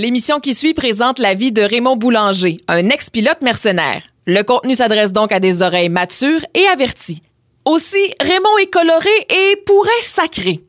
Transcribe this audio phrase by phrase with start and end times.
[0.00, 4.04] L'émission qui suit présente la vie de Raymond Boulanger, un ex-pilote mercenaire.
[4.26, 7.20] Le contenu s'adresse donc à des oreilles matures et averties.
[7.64, 10.60] Aussi, Raymond est coloré et pourrait sacrer.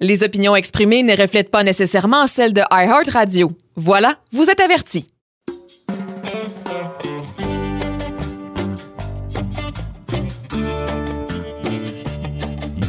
[0.00, 3.52] Les opinions exprimées ne reflètent pas nécessairement celles de iHeartRadio.
[3.76, 5.06] Voilà, vous êtes avertis.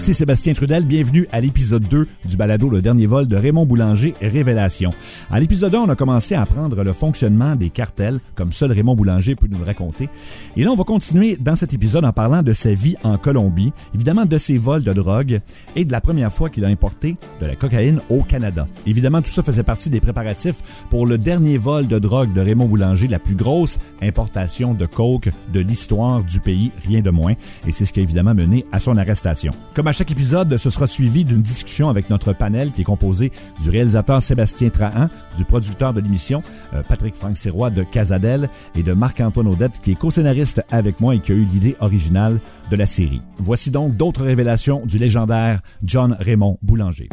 [0.03, 4.13] Ici Sébastien Trudel, bienvenue à l'épisode 2 du balado Le dernier vol de Raymond Boulanger
[4.19, 4.89] Révélation.
[5.31, 8.97] À l'épisode 1, on a commencé à apprendre le fonctionnement des cartels, comme seul Raymond
[8.97, 10.09] Boulanger peut nous le raconter.
[10.57, 13.71] Et là, on va continuer dans cet épisode en parlant de sa vie en Colombie,
[13.95, 15.39] évidemment de ses vols de drogue
[15.77, 18.67] et de la première fois qu'il a importé de la cocaïne au Canada.
[18.85, 20.57] Évidemment, tout ça faisait partie des préparatifs
[20.89, 25.29] pour le dernier vol de drogue de Raymond Boulanger, la plus grosse importation de coke
[25.53, 27.35] de l'histoire du pays, rien de moins.
[27.65, 29.53] Et c'est ce qui a évidemment mené à son arrestation.
[29.93, 34.21] Chaque épisode, ce sera suivi d'une discussion avec notre panel qui est composé du réalisateur
[34.21, 36.43] Sébastien Trahan, du producteur de l'émission
[36.73, 41.15] euh, Patrick Franck Sirois de Casadel et de Marc-Antoine Audette qui est co-scénariste avec moi
[41.15, 42.39] et qui a eu l'idée originale
[42.71, 43.21] de la série.
[43.37, 47.09] Voici donc d'autres révélations du légendaire John Raymond Boulanger.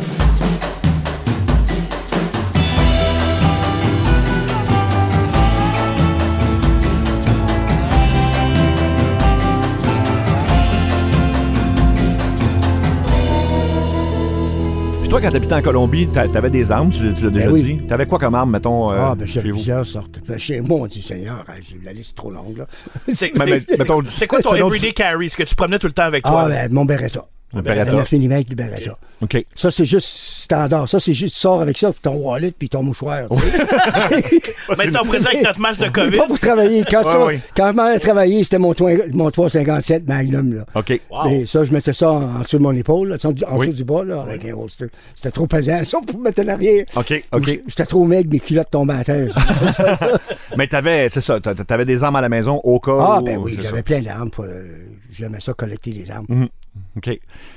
[15.20, 17.62] Toi, quand t'habitais en Colombie, t'avais des armes, tu, tu l'as déjà Ben oui.
[17.62, 17.76] dit?
[17.86, 19.50] T'avais quoi comme arme, mettons, euh, Ah, ben, chez vous?
[19.50, 20.20] plusieurs sortes.
[20.26, 22.66] Ben, chez moi, on dit Seigneur, hein, j'ai- la liste est trop longue, là.
[23.12, 25.28] C'est quoi ton everyday carry?
[25.30, 26.44] Ce que tu promenais tout le temps avec toi?
[26.46, 27.26] Ah, ben, mon Beretta.
[27.52, 27.92] Un Beretta.
[27.92, 28.96] 9 mm du Beretta.
[29.22, 29.44] OK.
[29.54, 30.88] Ça, c'est juste standard.
[30.88, 33.28] Ça, c'est juste, tu sors avec ça, puis ton wallet, puis ton mouchoir.
[33.28, 34.40] tu sais.
[34.78, 36.16] Maintenant, on pourrait dire avec notre match de Mais COVID.
[36.16, 36.84] pas pour travailler.
[36.90, 37.40] Quand, ça, ouais.
[37.56, 38.74] quand je travailler, c'était mon,
[39.12, 40.54] mon 357 Magnum.
[40.54, 40.64] Là.
[40.76, 41.00] OK.
[41.10, 41.28] Wow.
[41.30, 43.58] Et ça, je mettais ça en, en dessous de mon épaule, là, en, dessous- en
[43.58, 43.66] Oui.
[43.66, 44.86] dessous du bras, là, avec un holster.
[45.14, 46.84] C'était trop pesant, ça, pour mettre en arrière.
[46.96, 47.60] OK, OK.
[47.66, 49.34] J'étais trop maigre, mes culottes tombaient à terre.
[50.56, 53.24] Mais t'avais, c'est ça, t'a- t'avais des armes à la maison au cas ah, où-
[53.24, 54.30] ben oui, j'avais plein d'armes.
[54.40, 56.26] euh, J'aimais ça, collecter les armes.
[56.28, 56.48] Mhm.
[56.96, 57.08] OK.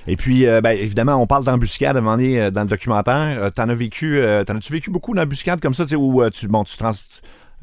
[0.07, 2.67] Et puis, euh, ben, évidemment, on parle d'embuscade à un moment donné euh, dans le
[2.67, 3.37] documentaire.
[3.43, 6.21] Euh, t'en as vécu, euh, t'en as-tu vécu beaucoup d'embuscades comme ça, tu sais, où
[6.21, 6.91] euh, tu, bon, tu, trans-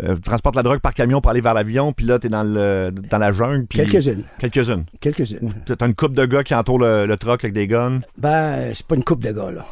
[0.02, 2.42] euh, tu transportes la drogue par camion pour aller vers l'avion, puis là, t'es dans,
[2.42, 3.66] le, dans la jungle.
[3.68, 4.24] Quelques-unes.
[4.38, 4.84] Quelques-unes.
[5.00, 5.54] Quelques-unes.
[5.64, 8.00] T'as une coupe de gars qui entourent le, le truck avec des guns?
[8.18, 9.66] Ben, c'est pas une coupe de gars, là.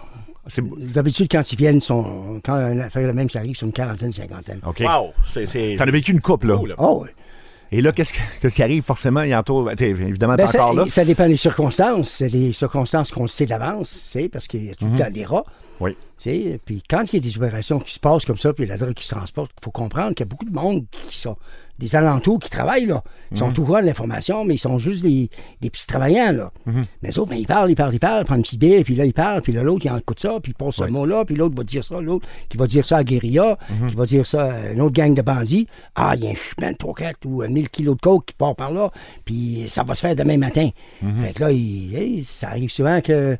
[0.95, 4.13] D'habitude, quand ils viennent, sont, quand une affaire de même, ça arrive, c'est une quarantaine,
[4.13, 4.61] cinquantaine.
[4.67, 4.81] OK.
[4.81, 5.13] Wow!
[5.77, 6.59] T'en as vécu une coupe, là?
[6.79, 7.11] Oh, oui.
[7.71, 8.83] Et là, qu'est-ce, que- qu'est-ce qui arrive?
[8.83, 9.65] Forcément, il entoure.
[9.65, 10.89] ben, évidemment, Ben, ça, encore là.
[10.89, 12.11] ça dépend des circonstances.
[12.11, 15.45] C'est des circonstances qu'on sait d'avance, parce qu'il y a tout le temps des rats.
[15.47, 15.53] Mhm.
[15.81, 15.97] Oui.
[16.65, 18.95] Puis quand il y a des opérations qui se passent comme ça, puis la drogue
[18.95, 21.37] qui se transporte, il faut comprendre qu'il y a beaucoup de monde qui sont
[21.79, 23.03] des alentours qui travaillent, là.
[23.31, 23.39] Ils Mhm.
[23.39, 25.31] sont tout de l'information, mais ils sont juste des,
[25.61, 26.51] des petits travaillants, là.
[26.67, 26.85] Mhm.
[27.03, 29.05] Mais autres, ben, ils parlent, ils parlent, ils parlent, prennent une petite bière, puis là,
[29.05, 30.91] ils parlent, puis là, l'autre, il en écoute ça, puis il pose ce Oui.
[30.91, 33.89] mot-là, puis l'autre va dire ça, l'autre qui va dire ça à guérilla, Mhm.
[33.91, 35.69] qui va dire ça à une autre gang de bandits.
[35.95, 38.35] Ah, il y a un chemin de 3, 4 ou 1000 kilos de coke qui
[38.35, 38.91] part par là,
[39.25, 40.71] puis ça va se faire demain matin.
[41.03, 41.21] Mhm.
[41.21, 43.37] Fait que là, il- hey, ça arrive souvent que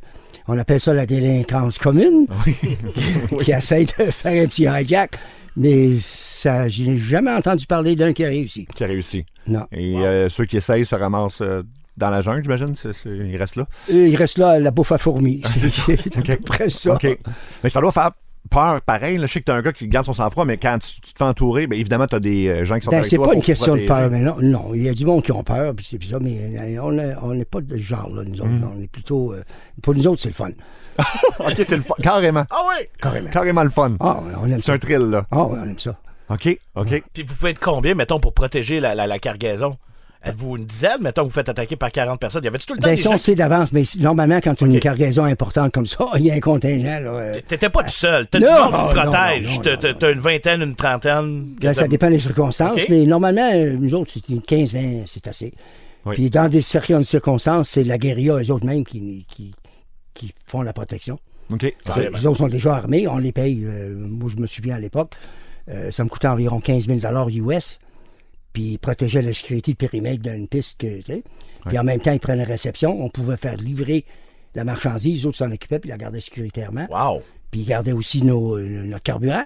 [0.47, 2.27] on appelle ça la délinquance commune,
[3.43, 5.13] qui essaie de faire un petit hijack.
[5.59, 8.67] Mais ça, je n'ai jamais entendu parler d'un qui a réussi.
[8.67, 9.27] Qui a réussi.
[9.49, 9.67] Non.
[9.73, 11.63] Et euh, ceux qui essayent se ramassent euh,
[11.97, 12.73] dans la jungle, j'imagine.
[13.07, 13.67] Ils restent là.
[13.91, 15.43] Eux, il reste là, la bouffe à fourmis.
[15.57, 15.83] c'est ça.
[16.69, 16.95] ça.
[16.95, 17.19] OK.
[17.65, 18.13] Mais ça doit faire
[18.49, 19.19] peur, pareil.
[19.19, 19.27] là.
[19.27, 21.19] Je sais que t'es un gars qui garde son sang-froid, mais quand tu, tu te
[21.19, 23.43] fais entourer, bien évidemment, t'as des euh, gens qui sont Ben, avec c'est pas une
[23.43, 24.71] question de peur, mais non, non.
[24.75, 27.15] Il y a du monde qui ont peur, puis c'est ça, mais euh, on est-
[27.23, 28.49] on n'est pas de ce genre-là, nous autres.
[28.51, 28.71] Mm.
[28.77, 29.33] On est plutôt.
[29.33, 29.45] euh,
[29.83, 30.51] pour nous autres, c'est le fun.
[31.41, 31.95] OK, c'est le fun.
[32.03, 32.45] Carrément.
[32.51, 32.87] Ah oui!
[33.01, 33.31] Carrément.
[33.31, 33.97] Carrément le fun.
[34.01, 34.73] Ah, on aime C'est ça.
[34.73, 35.27] un thrill, là.
[35.31, 35.97] Ah, ouais, on aime ça.
[36.31, 37.03] OK, OK.
[37.15, 39.77] Puis vous faites combien, mettons, pour protéger la, la, la cargaison?
[40.29, 40.99] Êtes-vous une dizaine?
[41.01, 42.45] Mettons, vous faites attaquer par 40 personnes.
[42.45, 44.65] Y avait-tu tout le temps Ben, des ça, on sait d'avance, mais normalement, quand tu
[44.65, 47.01] as une cargaison importante comme ça, il y a un contingent.
[47.05, 48.27] Euh, T'étais pas tout seul.
[48.29, 49.97] T'as du monde qui te protège.
[49.99, 51.57] T'as- une vingtaine, une trentaine.
[51.75, 55.53] Ça dépend des circonstances, mais normalement, euh, nous autres, c'est une 15-20, c'est assez.
[56.07, 56.15] Oui.
[56.15, 59.55] Puis dans des circonstances, c'est la guérilla, eux autres mêmes, qui, qui,
[60.15, 61.19] qui font la protection.
[61.53, 61.63] OK.
[61.63, 63.63] Les autres sont déjà armés, on les paye.
[63.65, 65.13] euh, moi, je me souviens à l'époque,
[65.71, 66.99] euh, ça me coûtait environ 15 000
[67.51, 67.81] US.
[68.53, 70.79] Puis ils protégeaient la sécurité de périmètre d'une piste.
[70.81, 71.23] Que, tu sais.
[71.67, 72.91] Puis en même temps, ils prenaient la réception.
[73.03, 74.05] On pouvait faire livrer
[74.55, 75.19] la marchandise.
[75.21, 76.87] Les autres s'en occupaient, puis ils la gardaient sécuritairement.
[76.91, 77.23] Wow!
[77.51, 79.45] Puis ils gardaient aussi nos, euh, notre carburant.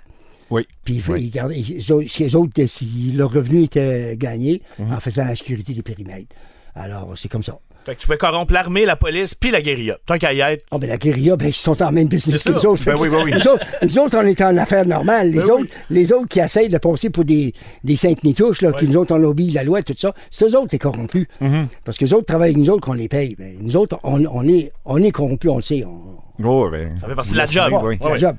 [0.50, 0.66] Oui.
[0.84, 1.25] Puis Oui.
[1.25, 4.93] ils gardaient, si les autres, euh, si leur revenu était gagné Mhm.
[4.93, 6.34] en faisant la sécurité des périmètres.
[6.75, 7.58] Alors, c'est comme ça.
[7.84, 9.99] Fait que tu fais corrompre l'armée, la police, puis la guérilla.
[10.06, 10.64] Tant qu'à y être.
[10.70, 12.84] Ah, ben la guérilla, ben, ils sont en même business que nous autres.
[12.84, 13.32] Ben oui, ben oui.
[13.32, 15.31] Nous autres, nous autres, on est en affaires normales.
[15.32, 15.70] Les, Ben autres, oui.
[15.90, 17.52] les autres qui essayent de passer pour des,
[17.82, 20.56] des saintes nitouches, là, qui nous autres, on obéit la loi, tout ça, c'est eux
[20.56, 21.26] autres qui sont corrompus.
[21.43, 21.67] Mm-hmm.
[21.84, 23.34] Parce que les autres travaillent avec nous autres qu'on les paye.
[23.37, 25.84] Ben, nous autres, on, on est, on est corrompus, on le sait.
[25.84, 27.73] On, Oh, ben, Ça fait partie de la job.
[27.85, 27.97] oui.
[28.00, 28.37] C'est la Ouais, job.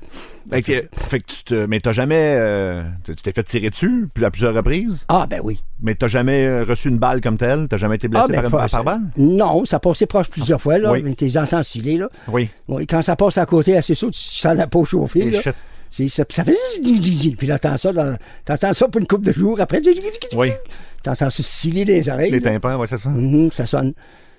[0.50, 4.08] Fait que, fait que tu te, mais t'as jamais, euh, tu t'es fait tirer dessus,
[4.12, 5.62] puis à plusieurs reprises, Ah, ben oui.
[5.80, 8.50] mais t'as jamais euh, reçu une balle comme telle, t'as jamais été blessé ah, ben,
[8.50, 9.00] par, pas- par, balle?
[9.16, 10.92] Non, ça passait proche plusieurs fois, là.
[10.92, 11.02] Oui.
[11.02, 12.08] Mais t'es entends sciller, là.
[12.28, 12.50] Oui.
[12.68, 15.40] Oui, quand ça passe à côté assez chaud, tu sens la peau chauffer, Et là.
[15.40, 15.54] shit.
[15.90, 17.36] C'est- Ça, ça fait zing, zing, zing.
[17.36, 19.60] Puis là, t'entends ça, dans- t'entends ça pour une couple de jours.
[19.60, 20.40] Après, zing, zing, zing, zing.
[20.40, 20.50] Oui.
[21.04, 22.32] t'entends ça sciller les oreilles.
[22.32, 22.50] Les là.
[22.50, 23.08] tympans, ouais, c'est ça.
[23.10, 23.92] Mhm, ça sonne.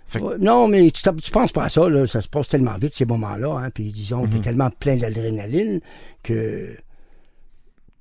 [0.07, 2.05] Fait Non, mais tu, tu penses pas à ça, là.
[2.05, 3.57] Ça se passe tellement vite, ces moments-là.
[3.57, 3.69] Hein.
[3.71, 5.81] Puis disons, t'es tellement plein d'adrénaline
[6.23, 6.75] que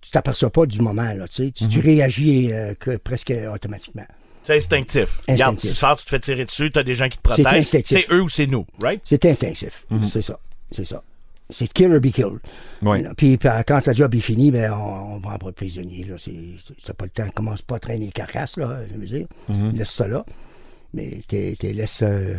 [0.01, 1.27] tu t'aperçois pas du moment, là.
[1.29, 1.51] Tu, sais.
[1.51, 1.71] tu, Mhm.
[1.71, 4.05] tu réagis euh, que- presque automatiquement.
[4.43, 5.21] C'est instinctif.
[5.27, 5.71] Regarde, Instinctif.
[5.71, 7.65] tu sors, tu te fais tirer dessus, t'as des gens qui te protègent.
[7.65, 9.01] C'est eux ou c'est nous, right?
[9.05, 9.87] C'est instinctif.
[9.89, 10.05] Mhm.
[10.05, 10.39] C'est ça.
[10.71, 11.03] C'est ça.
[11.51, 12.39] C'est kill or be killed.
[12.83, 13.03] Oui.
[13.17, 16.05] Puis, puis, quand le job est fini, ben, on, on va de prisonnier.
[16.05, 16.17] Là.
[16.19, 16.33] C'est,
[16.95, 17.29] pas le temps.
[17.35, 19.27] Commence pas à traîner les carcasses, là, je veux dire.
[19.49, 19.73] Mhm.
[19.77, 20.25] Laisse ça là.
[20.95, 22.03] Mais t'es, t'es laisse.
[22.03, 22.37] euh,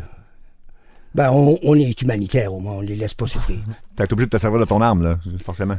[1.13, 3.59] Ben, on, on est humanitaire au moins, on les laisse pas souffrir.
[3.95, 5.77] T'es obligé de te servir de ton arme, là, forcément.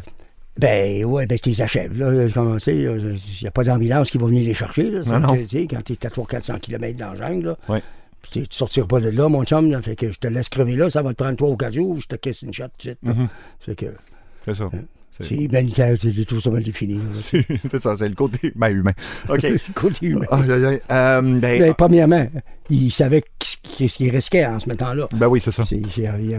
[0.58, 2.28] Ben, ouais, ben, t'es achèves, là.
[2.32, 5.02] Comme, tu sais, il n'y a pas d'ambulance qui va venir les chercher, là.
[5.04, 5.34] C'est Non, non.
[5.34, 7.56] que, quand t'es à 300-400 km dans la jungle, là.
[7.68, 7.82] Ouais.
[8.22, 9.82] Puis tu- tu sortiras pas de là, mon chum, là.
[9.82, 12.00] Fait que je te laisse crever là, ça va te prendre trois ou quatre jours,
[12.00, 12.98] je te casse une shot tout de suite.
[13.02, 13.28] Mhm.
[13.60, 13.86] Fait que.
[14.46, 14.68] C'est ça.
[14.72, 14.84] C'est
[15.20, 17.00] C'est humanitaire, c'est tout ça mal défini.
[17.18, 18.92] c'est- ça, c'est le côté ben, humain.
[19.28, 19.42] OK.
[19.42, 20.26] Le côté humain.
[20.30, 20.50] Aïe.
[20.90, 22.26] Euh, ben, Ben, premièrement,
[22.70, 25.06] il savait qu- ce qu'il risquait en se mettant là.
[25.14, 25.62] ben oui, c'est ça.
[25.70, 25.86] Il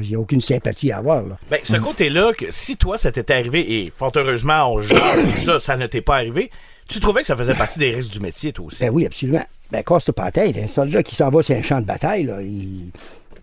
[0.07, 1.23] n'y a, aucune sympathie à avoir.
[1.25, 1.37] Là.
[1.49, 4.95] Ben, ce côté-là, que si toi, ça t'était arrivé, et fort heureusement, on tout
[5.37, 6.49] ça, ça ne t'est pas arrivé,
[6.87, 8.83] tu trouvais que ça faisait partie des risques du métier, toi aussi?
[8.83, 9.45] Ben oui, absolument.
[9.71, 10.57] Ben, casse pas la tête.
[10.57, 12.91] Un soldat qui s'en va sur un champ de bataille, là, il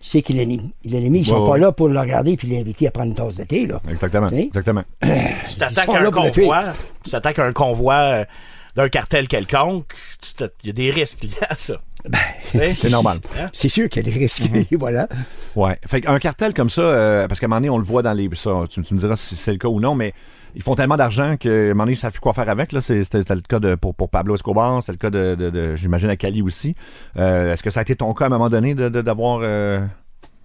[0.05, 1.19] sait qu'il est l'ennemi.
[1.19, 1.59] Ils sont Ouais, pas ouais.
[1.59, 3.65] là pour le regarder puis l'inviter à prendre une tasse de thé.
[3.65, 3.81] Là.
[3.89, 4.29] Exactement.
[4.29, 4.83] Exactement.
[5.01, 6.63] tu t'attaques à un convoi,
[7.03, 8.25] tu t'attaques à un convoi
[8.75, 9.93] d'un cartel quelconque,
[10.63, 11.75] il y a des risques liés à ça.
[12.09, 12.73] Ben?
[12.73, 13.17] C'est normal.
[13.39, 13.49] Hein?
[13.53, 14.49] c'est sûr qu'il y a des risques.
[14.51, 14.65] Mhm.
[14.79, 15.07] voilà.
[15.55, 15.79] Ouais.
[15.87, 18.13] Fait qu'un cartel comme ça, euh, parce qu'à un moment donné, on le voit dans
[18.13, 18.29] les.
[18.35, 20.13] Ça, tu, tu me diras si c'est le cas ou non, mais
[20.55, 22.73] ils font tellement d'argent qu'à un moment donné, ils savent plus quoi faire avec.
[22.79, 26.09] C'était le cas de, pour, pour Pablo Escobar, c'est le cas de, de- de- j'imagine,
[26.09, 26.75] à Cali aussi.
[27.17, 29.01] Euh, Est-ce que ça a été ton cas à un moment donné de- de-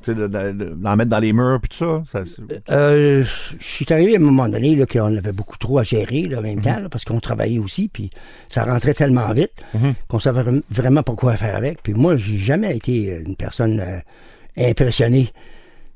[0.07, 0.17] d'avoir.
[0.21, 2.03] euh, tu sais, de- de- de- d'en mettre dans les murs puis tout ça?
[2.11, 3.25] Ça, c'est- Euh,
[3.59, 6.39] je suis arrivé à un moment donné là, qu'on avait beaucoup trop à gérer là,
[6.39, 6.47] en Mhm.
[6.47, 8.11] même temps, là, parce qu'on travaillait aussi, puis
[8.49, 9.95] ça rentrait tellement vite Mhm.
[10.09, 11.83] qu'on savait vra- vraiment pas quoi faire avec.
[11.83, 13.99] Puis moi, j'ai jamais été euh, une personne euh,
[14.57, 15.29] impressionnée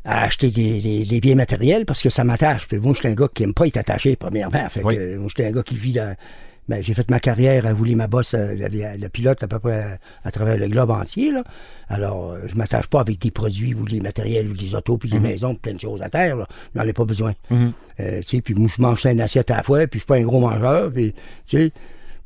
[0.05, 2.69] à acheter des, des- des biens matériels parce que ça m'attache.
[2.69, 4.69] Puis moi, je suis un gars qui aime pas être attaché, premièrement.
[4.69, 4.97] Fait Oui.
[4.99, 6.15] euh, moi, je suis un gars qui vit dans...
[6.69, 9.83] Ben, j'ai fait ma carrière à rouler ma bosse, euh, le, pilote à peu près
[9.83, 11.31] à, à travers le globe entier.
[11.31, 11.45] Là.
[11.89, 15.11] Alors, euh, je m'attache pas avec des produits ou des matériels ou des autos puis
[15.11, 16.37] des maisons, plein de choses à terre.
[16.37, 16.49] Là.
[16.75, 17.35] J'en ai pas besoin.
[17.53, 20.07] Euh, tu sais, puis moi, je mange une assiette à la fois, puis je suis
[20.07, 20.91] pas un gros mangeur.
[20.91, 21.13] Puis,
[21.47, 21.73] tu sais,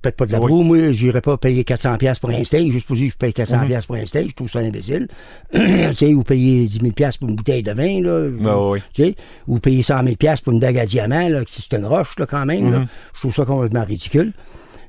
[0.02, 0.46] peut-être pas de la Oui.
[0.46, 0.62] broue.
[0.62, 3.32] Moi, j'irais pas payer 400$ piastres pour un steak, juste pour dire que je paye
[3.32, 4.28] 400$ piastres pour un steak.
[4.30, 5.08] Je trouve ça imbécile.
[5.54, 8.28] tu sais, ou payer 10 000$ piastres pour une bouteille de vin, là.
[8.46, 8.78] Ah oui.
[8.92, 9.14] Tu sais,
[9.46, 12.18] ou payer 100 000$ piastres pour une bague à diamant, là, qui c'est une roche,
[12.18, 12.70] là, quand même.
[12.72, 12.86] là.
[13.14, 14.32] Je trouve ça complètement ridicule.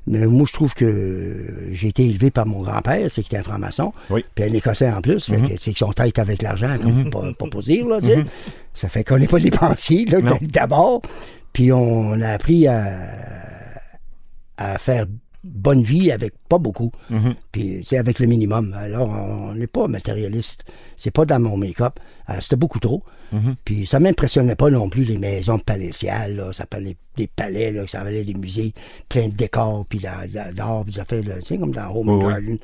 [0.06, 3.42] Mais moi, je trouve que j'ai été élevé par mon grand-père, c'est qu'il était un
[3.48, 3.92] franc-maçon.
[4.08, 4.24] Oui.
[4.34, 5.26] Puis un Écossais en plus.
[5.26, 8.00] Fait que, tu sais, qu'ils sont tête avec l'argent, comme pas, pas pour dire, là,
[8.00, 8.24] sais.
[8.72, 10.06] Ça fait qu'on n'est pas dépensier,
[10.42, 11.02] d'abord.
[11.52, 12.86] Puis on a appris à,
[14.60, 15.06] à faire
[15.42, 16.90] bonne vie avec pas beaucoup.
[17.50, 18.74] Puis, tu sais, avec le minimum.
[18.78, 20.64] Alors, on n'est pas matérialiste.
[20.96, 21.98] C'est pas dans mon make-up.
[22.28, 23.02] Euh, C'était beaucoup trop.
[23.64, 26.52] Puis, ça m'impressionnait pas non plus les maisons palatiales, là.
[26.52, 27.86] Ça parlait des palais, là.
[27.86, 28.74] Ça valait des musées
[29.08, 32.24] pleins de décors, puis d'a- d'a- d'art, puis là, comme dans Home Oui.
[32.24, 32.58] Garden.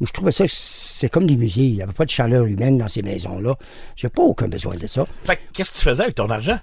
[0.00, 1.66] Je trouvais ça, c'est comme des musées.
[1.66, 3.56] Il n'y avait pas de chaleur humaine dans ces maisons-là.
[3.94, 5.04] J'ai pas aucun besoin de ça.
[5.24, 6.58] Fait que qu'est-ce que tu faisais avec ton argent?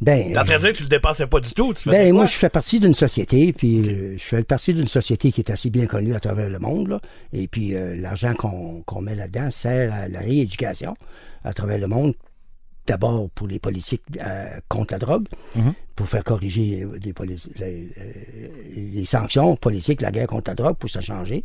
[0.00, 1.74] Ben, T'es en train de dire que tu le dépensais pas du tout?
[1.74, 5.32] Tu Ben, moi, je fais partie d'une société, puis euh, je fais partie d'une société
[5.32, 6.88] qui est assez bien connue à travers le monde.
[6.88, 7.00] là.
[7.32, 10.94] Et puis, euh, l'argent qu'on met là-dedans sert à la rééducation
[11.44, 12.14] à travers le monde.
[12.86, 15.26] D'abord pour les politiques euh, contre la drogue,
[15.98, 17.12] pour faire corriger euh, les,
[17.60, 17.82] euh,
[18.76, 21.42] les sanctions politiques, la guerre contre la drogue, pour ça changer,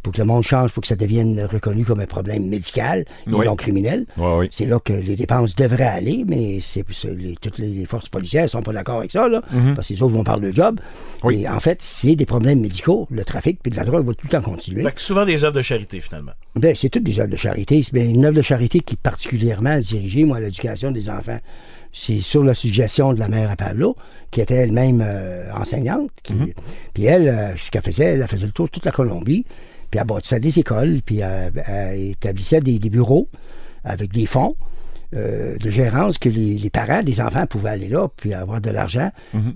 [0.00, 3.32] pour que le monde change, pour que ça devienne reconnu comme un problème médical et
[3.32, 3.44] Oui.
[3.46, 4.06] non criminel.
[4.16, 4.46] Oui.
[4.52, 6.84] C'est là que les dépenses devraient aller, mais c'est
[7.16, 9.42] les- toutes les, les forces policières ne sont pas d'accord avec ça, là,
[9.74, 10.78] parce que les autres vont parler de job.
[10.80, 11.18] Mhm.
[11.24, 11.36] Oui.
[11.42, 13.08] Mais en fait, c'est des problèmes médicaux.
[13.10, 14.84] Le trafic puis de la drogue va tout le temps continuer.
[14.84, 16.32] Fait que souvent des œuvres de charité, finalement.
[16.54, 17.82] Ben, c'est toutes des œuvres de charité.
[17.82, 21.40] C'est bien une œuvre de charité qui est particulièrement dirigée, moi, à l'éducation des enfants.
[21.92, 23.96] C'est sur la suggestion de la mère à Pablo,
[24.30, 26.10] qui était elle-même euh, enseignante.
[26.22, 26.34] qui-
[26.94, 29.44] Puis elle, euh, ce qu'elle faisait, elle faisait le tour de toute la Colombie.
[29.90, 33.28] Puis elle bâtissait des écoles, puis elle, elle établissait des, des bureaux
[33.84, 34.54] avec des fonds.
[35.14, 38.70] euh, de gérance que les, les parents des enfants pouvaient aller là puis avoir de
[38.70, 39.10] l'argent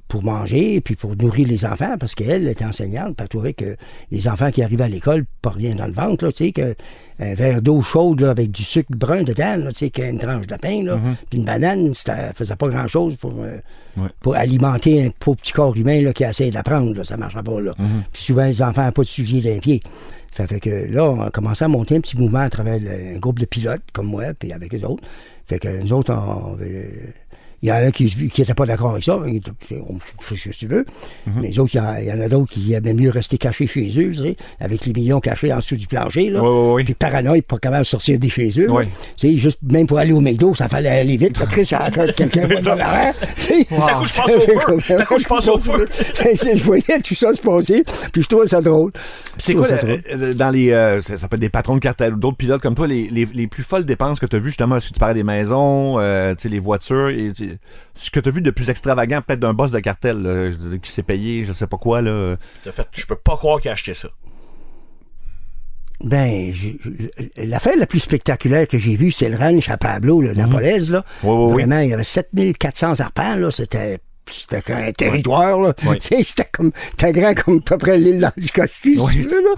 [0.06, 3.76] pour manger puis pour nourrir les enfants parce qu'elle était enseignante puis elle trouvait que
[4.12, 6.76] les enfants qui arrivaient à l'école pas rien dans le ventre là, tu sais que
[7.20, 10.06] un verre d'eau chaude là, avec du sucre brun dedans, là, tu sais, qu'il y
[10.06, 10.98] a une tranche de pain, là,
[11.28, 13.58] puis une banane, ça faisait pas grand-chose pour, euh,
[13.96, 14.08] Ouais.
[14.20, 17.02] pour alimenter un pauvre petit corps humain là, qui essaie d'apprendre.
[17.04, 17.60] Ça ne marchera pas.
[17.60, 17.72] Là.
[18.12, 19.80] Puis souvent, les enfants n'ont pas de suivi d'un pied.
[20.30, 23.16] Ça fait que là, on a commencé à monter un petit mouvement à travers le-
[23.16, 25.02] un groupe de pilotes comme moi, puis avec les autres.
[25.48, 27.12] Fait que nous autres, on, avait-
[27.62, 28.04] il y en a un qui
[28.38, 29.18] n'était pas d'accord avec ça.
[29.22, 29.40] mais
[29.86, 30.84] On fait ce que tu veux.
[31.36, 33.36] Mais les autres, il y en- il y, en a d'autres qui aimaient mieux rester
[33.38, 36.30] cachés chez eux, tu sais, avec les millions cachés en dessous du plancher.
[36.30, 36.42] Là.
[36.42, 36.84] Ouais, ouais.
[36.84, 38.70] Puis paranoïa, pas capable de sortir de chez eux.
[38.70, 38.86] Ouais.
[39.16, 41.36] Tu sais, juste même pour aller au McDo, ça fallait aller vite.
[41.56, 43.14] Il y a quelqu'un qui va dans l'arrière.
[43.36, 43.64] Tu sais.
[43.66, 44.96] Tout à coup, je pense au feu?
[45.10, 45.86] Coup, je pense au feu?
[46.24, 48.92] je voyais tout ça se passer, puis je trouvais ça drôle.
[49.38, 50.00] C'est quoi, ça drôle.
[50.12, 52.62] euh, dans les, euh, ça, ça peut être des patrons de cartel ou d'autres pilotes
[52.62, 54.98] comme toi, les, les, les plus folles dépenses que tu as vues, justement, si tu
[55.00, 57.32] parlais des maisons, euh, tu sais, les voitures, et,
[57.94, 60.90] ce que tu as vu de plus extravagant, peut-être d'un boss de cartel là, qui
[60.90, 62.36] s'est payé, je sais pas quoi, là.
[62.64, 64.08] Fait, je peux pas croire qu'il a acheté ça.
[66.02, 66.52] Ben,
[67.36, 71.04] l'affaire la plus spectaculaire que j'ai vue, c'est le ranch à Pablo, le Napolaise, là.
[71.22, 71.28] Mhm.
[71.28, 71.52] Ouais, ouais, ouais.
[71.52, 73.50] Vraiment, il y avait 7400 arpents, là.
[73.50, 73.98] C'était.
[74.30, 75.74] C'était un territoire, là.
[76.00, 76.72] Sais, C'était comme.
[76.92, 79.12] C'était grand comme à peu près l'île d'Anticosti, si Ouais.
[79.12, 79.54] tu veux, là.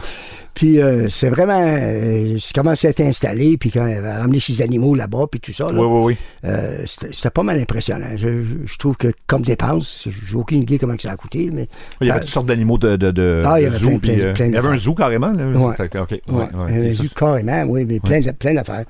[0.55, 1.63] Puis euh, c'est vraiment.
[1.65, 5.53] Euh, c'est comment s'est installé, puis quand il avait ramené ses animaux là-bas, puis tout
[5.53, 5.73] ça, là.
[5.75, 6.17] Oui, oui, oui.
[6.45, 8.09] Euh, c'était pas mal impressionnant.
[8.17, 11.49] Je, je- je trouve que comme dépense, j'ai aucune idée comment que ça a coûté,
[11.53, 11.69] mais.
[12.03, 13.89] Il y avait euh, toutes sortes d'animaux de, de, de, Ah, il y avait zoo.
[13.91, 15.47] plein, plein, euh, plein il y avait un zoo carrément, là.
[15.47, 15.75] Ouais.
[15.77, 16.11] C'était- OK.
[16.11, 18.21] Ouais, Ouais, un résidu carrément, oui, mais plein
[18.55, 18.85] d'affaires.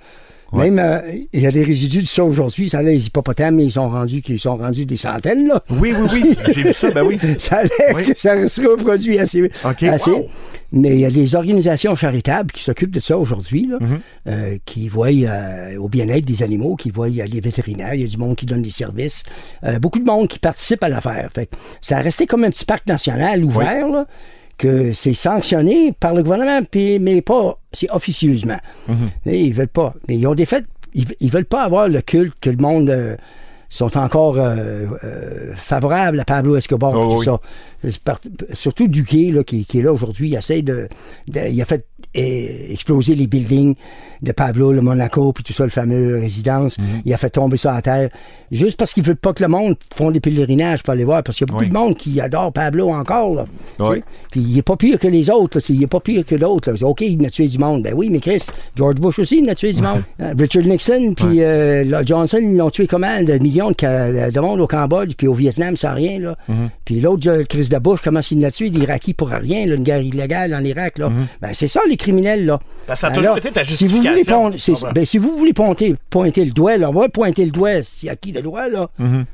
[0.52, 0.70] Ouais.
[0.70, 1.00] Même, euh,
[1.32, 2.68] il y a des résidus de ça aujourd'hui.
[2.68, 5.62] Ça, les hippopotames, ils sont rendus, qu'ils sont rendus des centaines, là.
[5.70, 6.36] Oui, oui, oui.
[6.54, 7.18] J'ai vu ça, ben oui.
[7.38, 8.04] Ça a l'air Oui.
[8.12, 9.50] que ça se reproduit assez.
[9.64, 10.10] Assez.
[10.10, 10.26] Wow.
[10.72, 14.00] Mais il y a des organisations charitables qui s'occupent de ça aujourd'hui, là, Mm-hmm.
[14.28, 18.08] euh, qui voient euh, au bien-être des animaux, qui voient les vétérinaires, il y a
[18.08, 19.24] du monde qui donne des services.
[19.64, 21.28] Euh, beaucoup de monde qui participe à l'affaire.
[21.34, 21.48] Fait
[21.80, 24.06] ça a resté comme un petit parc national ouvert, là,
[24.62, 28.58] que c'est sanctionné par le gouvernement, puis, mais pas, c'est officieusement.
[28.88, 29.32] Mm-hmm.
[29.34, 29.92] Ils veulent pas.
[30.08, 30.64] Mais ils ont des faits,
[30.94, 33.16] ils, ils veulent pas avoir le culte que le monde euh,
[33.68, 37.30] sont encore euh, euh, favorables à Pablo Escobar Oh, et tout
[37.84, 37.92] oui.
[38.04, 38.18] ça.
[38.52, 40.88] Surtout Duquet, là, qui, qui est là aujourd'hui, il essaie de,
[41.28, 43.74] de- Il a fait eh, exploser les buildings
[44.22, 46.78] de Pablo, le Monaco, puis tout ça, le fameux résidence.
[46.78, 46.84] Mhm.
[47.04, 48.08] Il a fait tomber ça à terre.
[48.52, 51.22] Juste parce qu'il veut pas que le monde font des pèlerinages pour aller voir.
[51.24, 51.68] Parce qu'il y a beaucoup Oui.
[51.70, 53.34] de monde qui adore Pablo encore.
[53.34, 53.44] Là,
[53.78, 53.96] Tu Oui.
[53.96, 54.04] sais?
[54.30, 55.58] Puis il est pas pire que les autres.
[55.58, 55.64] là.
[55.70, 56.82] Il est pas pire que d'autres.
[56.84, 57.82] OK, il a tué du monde.
[57.82, 60.02] Ben oui, mais Chris, George Bush aussi, il a tué du monde.
[60.38, 63.22] Richard Nixon, puis euh, Johnson, ils l'ont tué comment?
[63.22, 66.20] De millions de, monde au Cambodge, puis au Vietnam, sans rien.
[66.20, 66.36] Là.
[66.48, 66.68] Mhm.
[66.84, 68.70] Puis l'autre, Chris de Bush, comment il l'a tué?
[68.70, 70.98] Des Irakis pour rien, là, une guerre illégale en Irak.
[70.98, 71.08] Là.
[71.08, 71.26] Mhm.
[71.40, 72.44] Ben, c'est ça, les criminels.
[72.44, 72.58] Là.
[72.86, 74.92] Parce que ça a Ben toujours été ta si vous voulez pon- Je comprends.
[74.92, 77.82] ben, si vous voulez pointer, pointer le doigt, là, on va pointer le doigt.
[77.82, 78.88] C'est à qui le doigt, là?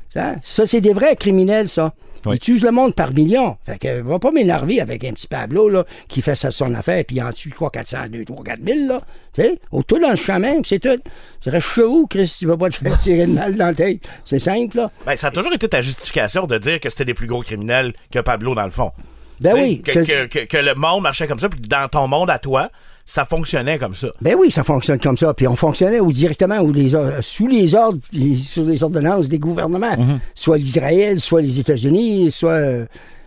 [0.09, 1.93] Ça, ça, c'est des vrais criminels, ça.
[2.25, 2.35] Oui.
[2.35, 3.55] Ils tuent le monde par millions.
[3.65, 6.73] Fait que va pas m'énerver avec un petit Pablo, là, qui fait ça de son
[6.73, 8.97] affaire, puis il en tue, quoi, 400, 2, 3, 4 000, là.
[9.33, 10.99] Tu sais, au tout dans le chemin, c'est tout.
[11.41, 13.73] Tu restes chez où, Chris, tu vas pas te faire tirer de mal dans la
[13.73, 14.01] tête.
[14.25, 14.91] C'est simple, là.
[15.05, 17.93] Ben, ça a toujours été ta justification de dire que c'était des plus gros criminels
[18.11, 18.91] que Pablo, dans le fond.
[19.41, 19.81] Ben oui.
[19.81, 22.29] Que, c'est- que- que- que le monde marchait comme ça, puis que dans ton monde
[22.29, 22.69] à toi,
[23.05, 24.09] ça fonctionnait comme ça.
[24.21, 25.33] Ben oui, ça fonctionne comme ça.
[25.33, 29.27] Puis on fonctionnait ou directement ou les, or- sous les ordres, puis sur les ordonnances
[29.29, 29.95] des gouvernements,
[30.35, 32.51] soit l'Israël, soit les États-Unis, soit.
[32.51, 32.85] euh,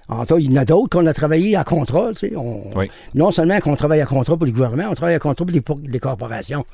[0.09, 2.11] en tout cas, il y en a d'autres qu'on a travaillé à contrat.
[2.11, 2.91] Tu sais, on- Oui.
[3.15, 5.61] Non seulement qu'on travaille à contrat pour les gouvernements, on travaille à contrat pour les,
[5.63, 6.65] pour les corporations.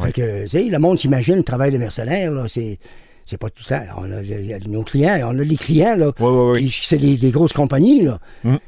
[0.00, 2.78] Fait que, tu sais, le monde s'imagine le travail de mercenaires, là, c'est.
[3.28, 3.82] C'est pas tout temps.
[3.96, 6.12] On a, y a nos clients, on a les clients, là.
[6.20, 6.78] Oui, oui, oui.
[6.80, 8.20] c'est des, des grosses compagnies, là,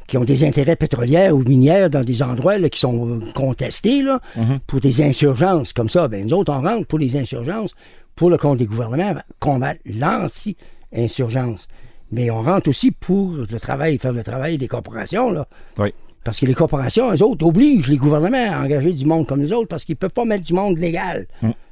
[0.08, 4.02] qui ont des intérêts pétrolières ou minières dans des endroits là, qui sont euh, contestés,
[4.02, 4.20] là,
[4.66, 6.08] pour des insurgences comme ça.
[6.08, 7.72] Ben, nous autres, on rentre pour les insurgences,
[8.16, 11.68] pour le compte des gouvernements, combattre l'anti-insurgence.
[12.10, 15.46] Mais on rentre aussi pour le travail, faire le travail des corporations, là.
[15.78, 15.94] Oui.
[16.24, 19.52] Parce que les corporations, eux autres, obligent les gouvernements à engager du monde comme nous
[19.52, 21.26] autres parce qu'ils ne peuvent pas mettre du monde légal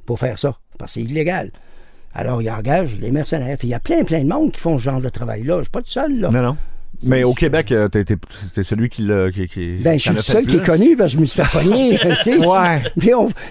[0.05, 0.57] pour faire ça.
[0.79, 1.51] Parce que c'est illégal.
[2.19, 3.57] Alors, ils engagent les mercenaires.
[3.61, 5.59] Il y a plein, plein de monde qui font ce genre de travail-là.
[5.59, 6.31] Je suis pas tout seul, là.
[6.31, 6.57] Non, non.
[7.03, 7.87] Mais au Québec, euh,
[8.51, 9.29] c'est celui qui l'a.
[9.31, 11.41] Qui, qui, Ben, je suis le seul qui est connu, parce que je me suis
[11.41, 11.97] fait pogner.
[12.47, 12.81] Ouais.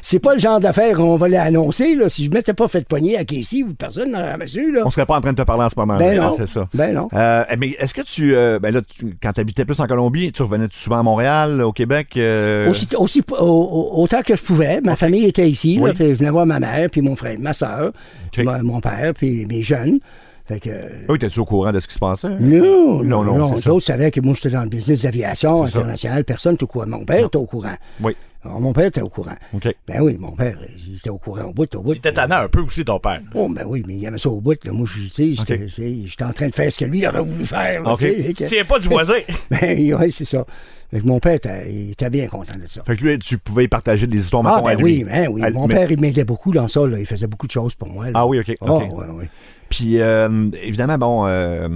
[0.03, 1.95] C'est pas le genre d'affaire qu'on va l'annoncer.
[1.95, 2.09] Là.
[2.09, 4.73] Si je m'étais pas fait pogner à Casey, personne n'aurait jamais su.
[4.73, 4.83] Là.
[4.85, 5.97] On serait pas en train de te parler en ce moment.
[5.97, 6.35] Ben non.
[6.37, 6.69] C'est ça.
[6.75, 7.09] Ben non.
[7.13, 10.33] Euh, mais est-ce que tu, euh, ben là, tu- quand tu habitais plus en Colombie,
[10.33, 12.09] tu revenais souvent à Montréal, au Québec?
[12.17, 14.81] euh, Aussi, aussi- au- au- autant que je pouvais.
[14.81, 15.79] Ma famille était ici.
[15.81, 15.91] Oui.
[15.99, 17.93] Je venais voir ma mère, puis mon frère, ma soeur,
[18.37, 18.45] Ok.
[18.63, 20.01] mon père, puis mes jeunes.
[20.49, 20.71] Fait que,
[21.09, 22.29] Oui, t'es-tu au courant de ce qui se passait?
[22.39, 26.23] non, Non, non, non, Les autres savaient que moi, j'étais dans le business d'aviation internationale.
[26.25, 26.87] Personne n'était au courant.
[26.87, 27.75] Mon père était au courant.
[28.01, 28.17] Oui.
[28.45, 29.35] Alors, mon père était au courant.
[29.55, 29.75] OK.
[29.89, 31.95] Ben oui, mon père, il était au courant au bout, au bout.
[31.95, 33.21] Il était tannant un peu aussi, ton père.
[33.35, 34.57] Oh, ben oui, mais il aimait ça au bout.
[34.65, 34.71] Là.
[34.73, 37.45] Moi, je- tu sais, j'étais en train de faire ce que lui il aurait voulu
[37.45, 37.83] faire.
[37.83, 37.99] là, Ok.
[38.07, 39.15] tu que- tiens pas du voisin.
[39.51, 40.45] Ben oui, c'est ça.
[40.93, 42.85] Fait que mon père, était, il était bien content de ça.
[42.87, 44.85] Fait que lui, tu pouvais y partager des histoires, Ah, à ben lui.
[44.99, 45.43] oui, ben oui.
[45.43, 46.87] À- Mon mais- père, il m'aidait beaucoup dans ça.
[46.87, 47.01] Là.
[47.01, 48.05] Il faisait beaucoup de choses pour moi.
[48.05, 48.13] là.
[48.15, 48.55] Ah oui, OK.
[48.61, 48.83] Ah, OK.
[48.93, 49.31] ouais, ouais.
[49.69, 51.69] Puis, euh, évidemment, bon, euh,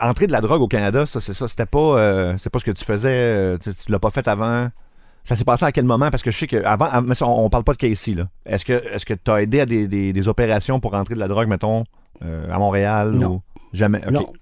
[0.00, 1.46] entrer de la drogue au Canada, ça, c'est ça.
[1.46, 3.12] C'était pas, euh, c'est pas ce que tu faisais.
[3.12, 4.68] euh, tu, tu l'as pas fait avant.
[5.24, 6.10] Ça s'est passé à quel moment?
[6.10, 8.28] Parce que je sais que avant, mais on, on parle pas de Casey, là.
[8.46, 11.20] Est-ce que est-ce que tu as aidé à des, des- des opérations pour rentrer de
[11.20, 11.84] la drogue, mettons,
[12.24, 13.10] euh, à Montréal?
[13.12, 13.34] Non.
[13.34, 13.42] Ou...
[13.74, 14.00] Jamais?
[14.10, 14.32] Non,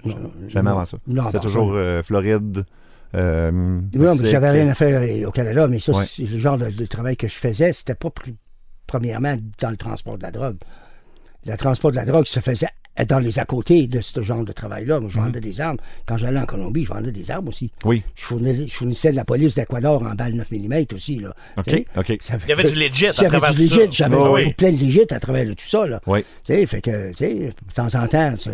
[0.48, 0.98] Jamais avant ça.
[1.08, 2.64] Non, C'était avant toujours Floride.
[3.12, 3.52] Non,
[3.92, 4.26] mais Mexique.
[4.26, 6.04] j'avais rien à faire au Canada, mais ça, Ouais.
[6.06, 7.72] c'est le genre de, de travail que je faisais.
[7.72, 8.10] C'était pas
[8.86, 10.56] premièrement dans le transport de la drogue.
[11.44, 12.68] Le transport de la drogue se faisait
[13.04, 15.00] dans les à côté de ce genre de travail-là.
[15.00, 15.24] Moi, je Mhm.
[15.26, 15.76] vendais des armes.
[16.06, 17.70] Quand j'allais en Colombie, je vendais des armes aussi.
[17.84, 18.02] Oui.
[18.14, 21.16] Je fournissais, je fournissais de la police d'Ecuador en balles 9 mm aussi.
[21.18, 21.34] Là.
[21.58, 21.84] OK.
[21.96, 22.16] OK.
[22.20, 23.80] ça Il y avait du legit à travers du tout ça.
[23.80, 24.52] legit, j'avais oui.
[24.54, 25.86] plein de legit à travers de tout ça.
[25.86, 26.00] Là.
[26.06, 26.20] Oui.
[26.44, 28.50] Tu sais, fait que, tu sais, de temps en temps, tu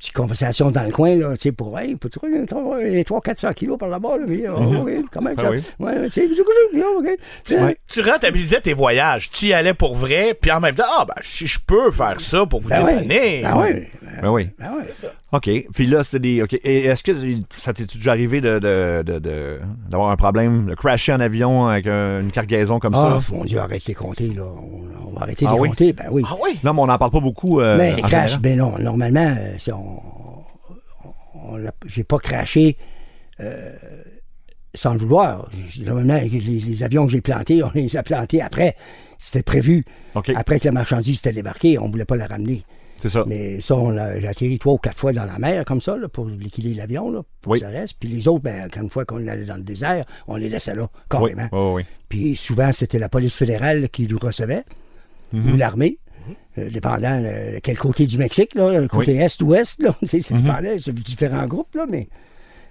[0.00, 3.88] petite conversation dans le coin, là, tu sais, pour, hey, peux-tu trouver 300-400 kilos par
[3.88, 5.62] là-bas, là, puis, oh, OK, quand même, Ah ça- oui.
[5.78, 7.04] ouais, tu sais, puis, OK,
[7.44, 7.76] tu sais, Ouais.
[7.88, 9.30] Tu rentabilisais tes voyages.
[9.30, 12.20] Tu y allais pour vrai, puis en même temps, ah, ben, si je peux faire
[12.20, 13.42] ça pour vous ben ouais, dépanner.
[13.42, 13.88] ben ouais,
[14.22, 14.48] Ben oui.
[14.58, 14.84] ben ouais.
[15.32, 15.48] OK.
[15.74, 16.42] Puis là, c'est des.
[16.42, 16.54] OK.
[16.64, 17.12] Et est-ce que
[17.56, 21.66] ça t'est déjà arrivé de, de- de- de- d'avoir un problème, de crasher en avion
[21.68, 23.32] avec un- une cargaison comme Ah, ça?
[23.34, 24.42] mon Dieu, arrête de les compter, là.
[24.42, 25.68] On, on va arrêter de Ah les oui?
[25.68, 26.22] compter, ben oui.
[26.26, 26.58] Ah oui?
[26.64, 27.60] Non, mais on n'en parle pas beaucoup.
[27.60, 29.89] euh, Mais les en crashs, ben non, normalement, euh, si on,
[31.86, 32.76] j'ai pas craché
[33.40, 33.74] euh,
[34.74, 35.50] sans le vouloir.
[35.84, 38.76] Les, les avions que j'ai plantés, on les a plantés après.
[39.18, 39.84] C'était prévu.
[40.34, 42.64] Après que la marchandise était débarquée, on voulait pas la ramener.
[42.96, 43.24] C'est ça.
[43.26, 46.06] Mais ça, on j'ai atterri trois ou quatre fois dans la mer, comme ça, là,
[46.08, 47.58] pour liquider l'avion, là, pour Oui.
[47.60, 47.96] que ça reste.
[47.98, 50.74] Puis les autres, ben, quand une fois qu'on allait dans le désert, on les laissait
[50.74, 51.48] là, carrément.
[51.52, 51.84] oui, oui.
[52.10, 54.64] Puis souvent, c'était la police fédérale qui nous recevait,
[55.32, 55.52] Mhm.
[55.52, 56.09] ou l'armée, euh,
[56.56, 60.92] dépendant de quel côté du Mexique, là, côté est ou ouest, c'est, c'est dépendait, c'est
[60.92, 62.08] différents groupes, là, mais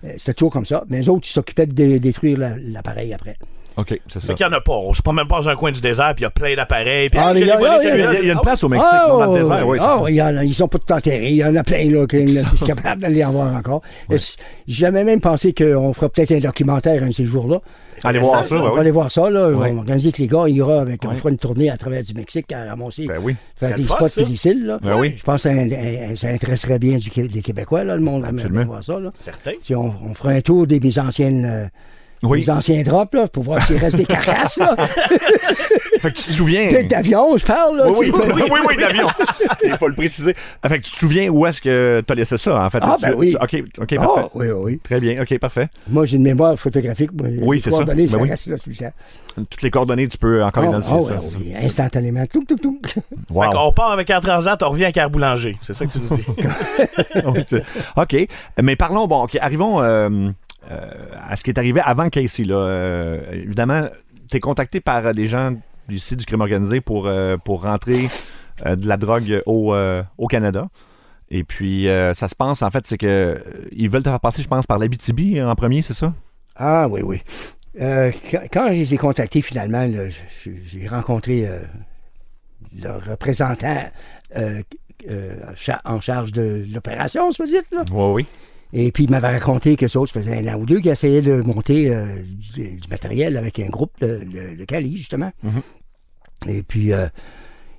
[0.04, 0.84] euh, c'était toujours comme ça.
[0.90, 3.36] Mais les autres, ils s'occupaient de dé- détruire la- l'appareil après.
[3.80, 4.28] OK, c'est ça.
[4.28, 4.74] Fait qu'il y en a pas.
[4.74, 7.10] On se promène pas dans un coin du désert, puis il y a plein d'appareils.
[7.10, 9.20] Puis, Ah, ah, il y y a- y, y une Ah, place au Mexique, non,
[9.20, 9.68] dans le désert.
[9.68, 11.30] Oui, ah, il y en a, ils sont pas tout enterrés.
[11.30, 13.82] Il y en a plein là, qui sont capables d'aller en voir encore.
[14.18, 17.60] C- J'avais même pensé qu'on ferait peut-être un documentaire un de ces jours-là.
[18.04, 18.80] Allez voir ça, ça, on ouais, va ouais.
[18.80, 19.30] aller voir ça.
[19.30, 19.50] Là.
[19.50, 19.56] Ouais.
[19.56, 21.16] On va organiser que les gars, il y aura avec, on Ouais.
[21.16, 23.36] fera une tournée à travers du Mexique à ramasser, Ben oui.
[23.58, 24.22] faire des spots ça.
[24.22, 24.66] et des îles.
[24.68, 24.80] Là.
[24.82, 25.14] Ben oui.
[25.18, 25.50] Je pense que
[26.16, 29.00] ça, intéresserait bien des Québécois, là, le monde bien voir ça.
[29.00, 29.12] Là.
[29.16, 29.52] Certain.
[29.64, 31.70] Si on, on fera un tour des anciennes.
[32.24, 32.40] Oui.
[32.40, 34.76] mes anciens drops, là, pour voir s'il reste des carcasses, là.
[36.02, 36.70] Fait que tu te souviens.
[36.70, 37.88] Peut-être d'avion, je parle, là.
[37.90, 39.08] Oui, oui, oui, oui, oui, d'avion.
[39.66, 40.34] Il faut le préciser.
[40.64, 42.80] Ah, Fait que tu te souviens où est-ce que tu as laissé ça, en fait?
[42.82, 43.36] Ah, ben oui.
[43.42, 44.30] OK, OK, Ah, parfait.
[44.36, 44.80] oui, oui.
[44.84, 45.68] Très bien, OK, parfait.
[45.90, 47.12] Moi, j'ai une mémoire photographique.
[47.42, 47.78] Oui, les c'est ça.
[47.78, 48.30] coordonnées, Ben ça oui.
[48.30, 48.94] reste là tout le temps.
[49.50, 51.66] Toutes les coordonnées, tu peux encore Ah, identifier ça.
[51.66, 52.26] instantanément.
[52.32, 52.80] Tout, tout, tout.
[53.30, 53.44] Wow.
[53.44, 55.58] Fait qu'on part avec Air Transat, on revient avec Air Boulanger.
[55.62, 56.24] C'est ça que tu nous dis.
[57.98, 58.28] OK.
[58.62, 60.30] Mais parlons, bon, OK, arrivons euh,
[60.70, 62.44] à ce qui est arrivé avant Casey.
[62.44, 62.56] Là.
[62.56, 63.88] Euh, évidemment,
[64.30, 65.56] tu es contacté par euh, des gens
[65.90, 68.10] ici du crime organisé pour, euh, pour rentrer
[68.66, 70.68] euh, de la drogue au, euh, au Canada.
[71.32, 73.36] Et puis, euh, ça se passe, en fait, c'est que euh,
[73.72, 76.14] ils veulent te faire passer, je pense, par l'Abitibi en premier, c'est ça?
[76.56, 77.22] Ah, oui, oui.
[77.80, 79.88] Euh, quand, quand je les ai contactés, finalement,
[80.66, 81.60] j'ai rencontré euh,
[82.76, 83.78] le représentant
[84.36, 84.62] euh,
[85.10, 87.62] euh, cha- en charge de l'opération, se dire.
[87.72, 87.84] Là.
[87.92, 88.26] Oui, oui.
[88.72, 90.92] Et puis, il m'avait raconté que ça autres, ça faisait un an ou deux qu'ils
[90.92, 92.22] essayaient de monter euh,
[92.54, 95.32] du, du matériel avec un groupe de, de, de Cali, justement.
[96.48, 97.08] Et puis, euh,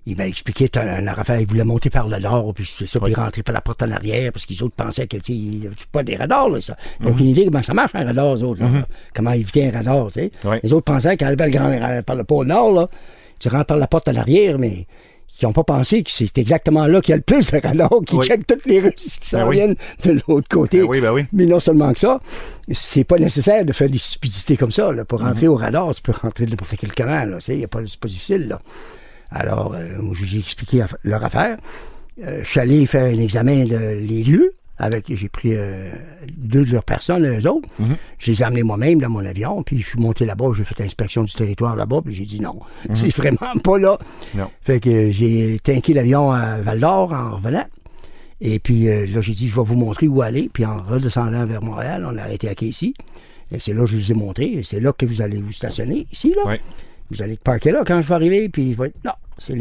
[0.06, 3.14] il m'a expliqué un affaire, il voulait monter par le nord, puis c'est ça, puis
[3.14, 5.32] rentrer par la porte en arrière, parce qu'ils autres pensaient que, tu
[5.66, 6.76] avait pas des radars, là, ça.
[6.98, 8.86] Ils n'ont aucune idée comment ça marche, un radar, eux autres, là.
[9.14, 10.30] Comment éviter un radar, tu sais.
[10.62, 12.88] Les autres pensaient qu'à le grand, par le pôle nord, là,
[13.38, 14.86] tu rentres par la porte en arrière, mais
[15.42, 17.90] ils n'ont pas pensé que c'est exactement là qu'il y a le plus de radars
[18.06, 18.26] qui Oui.
[18.26, 19.56] checkent toutes les Russes qui s'en Ben oui.
[19.56, 19.74] viennent
[20.04, 20.80] de l'autre côté.
[20.80, 21.26] Ben oui, ben oui.
[21.32, 22.20] Mais non seulement que ça,
[22.72, 24.92] c'est pas nécessaire de faire des stupidités comme ça.
[24.92, 25.04] Là.
[25.04, 26.90] Pour rentrer au radar, tu peux rentrer de n'importe quel.
[27.06, 27.36] Là.
[27.40, 28.48] C'est, pas, pas difficile.
[28.48, 28.60] Là.
[29.30, 31.56] Alors, euh, moi, je vous ai expliqué leur affaire.
[32.22, 34.54] Euh, je suis allé faire un examen de les lieux.
[34.82, 35.90] Avec, j'ai pris euh,
[36.36, 37.68] deux de leurs personnes, eux autres.
[38.18, 40.78] Je les ai amenés moi-même dans mon avion, puis je suis monté là-bas, j'ai fait
[40.78, 42.58] l'inspection du territoire là-bas, puis j'ai dit non,
[42.94, 43.98] c'est vraiment pas là.
[44.34, 44.50] Non.
[44.62, 47.66] Fait que j'ai tanké l'avion à Val-d'Or en revenant.
[48.40, 50.48] Et puis euh, là, j'ai dit, je vais vous montrer où aller.
[50.50, 52.94] Puis en redescendant vers Montréal, on a arrêté à Casey.
[53.52, 54.60] Et c'est là que je vous ai montré.
[54.62, 56.42] C'est là que vous allez vous stationner, ici, là.
[56.46, 56.54] Oui.
[57.10, 58.48] Vous allez parker là quand je vais arriver.
[58.48, 59.54] Puis, vous allez- non, c'est.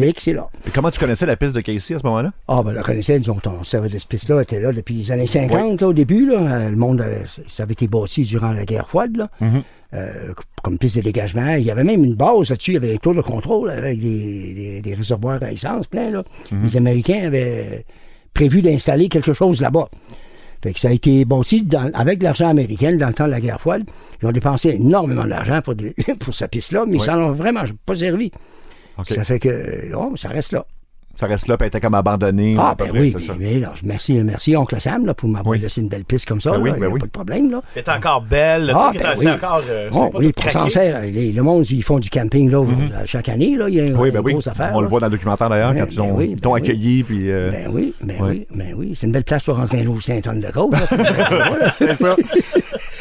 [0.67, 2.31] Et comment tu connaissais la piste de Casey à ce moment-là?
[2.47, 5.11] Ah, ben, la connaissait, nous autres, on servait de ce piste-là, était là depuis les
[5.11, 6.35] années 50, là, au début, là.
[6.39, 9.29] Euh, Le monde, euh, ça avait été bâti durant la guerre froide, là.
[9.93, 11.55] euh, comme piste de dégagement.
[11.55, 13.99] Il y avait même une base là-dessus, il y avait un tour de contrôle avec
[13.99, 16.11] des, des- des réservoirs à essence plein.
[16.11, 16.23] Là.
[16.63, 17.85] Les Américains avaient
[18.33, 19.89] prévu d'installer quelque chose là-bas.
[20.61, 23.31] Fait que ça a été bâti dans- avec de l'argent américain dans le temps de
[23.31, 23.83] la guerre froide.
[24.21, 27.63] Ils ont dépensé énormément d'argent pour, des- pour sa piste-là, mais ça n'en a vraiment
[27.85, 28.31] pas servi.
[29.07, 30.65] Ça fait que oh, ça reste là.
[31.15, 32.55] Ça reste là, puis elle était comme abandonnée.
[32.57, 33.33] Ah, ben près, oui, ça.
[33.37, 35.59] mais, là, je- merci, merci, Oncle Sam, là, pour m'avoir Oui.
[35.59, 36.51] laissé une belle piste comme ça.
[36.51, 36.75] Ben oui, là.
[36.77, 36.99] Il ben y a oui.
[37.01, 37.61] pas de problème, là.
[37.75, 38.67] Elle est encore belle.
[38.67, 39.31] Le Ah, truc ben assez oui.
[39.33, 39.61] encore.
[39.69, 40.65] euh, Oh, pas oui, tout pour
[41.03, 42.63] les- le monde, ils font du camping là,
[43.01, 43.57] à chaque année.
[43.57, 44.31] Là, il y a Oui, une ben oui.
[44.31, 44.71] grosse affaire.
[44.73, 47.03] On le voit dans le documentaire d'ailleurs, Ben, quand ils ben ont- ils ben accueilli,
[47.03, 47.29] puis.
[47.29, 48.91] euh, Ben oui, ben oui, ben oui.
[48.95, 50.47] C'est une belle place pour rentrer un 5 tonnes de.
[50.53, 50.79] Voilà.
[51.79, 52.15] c'est ça.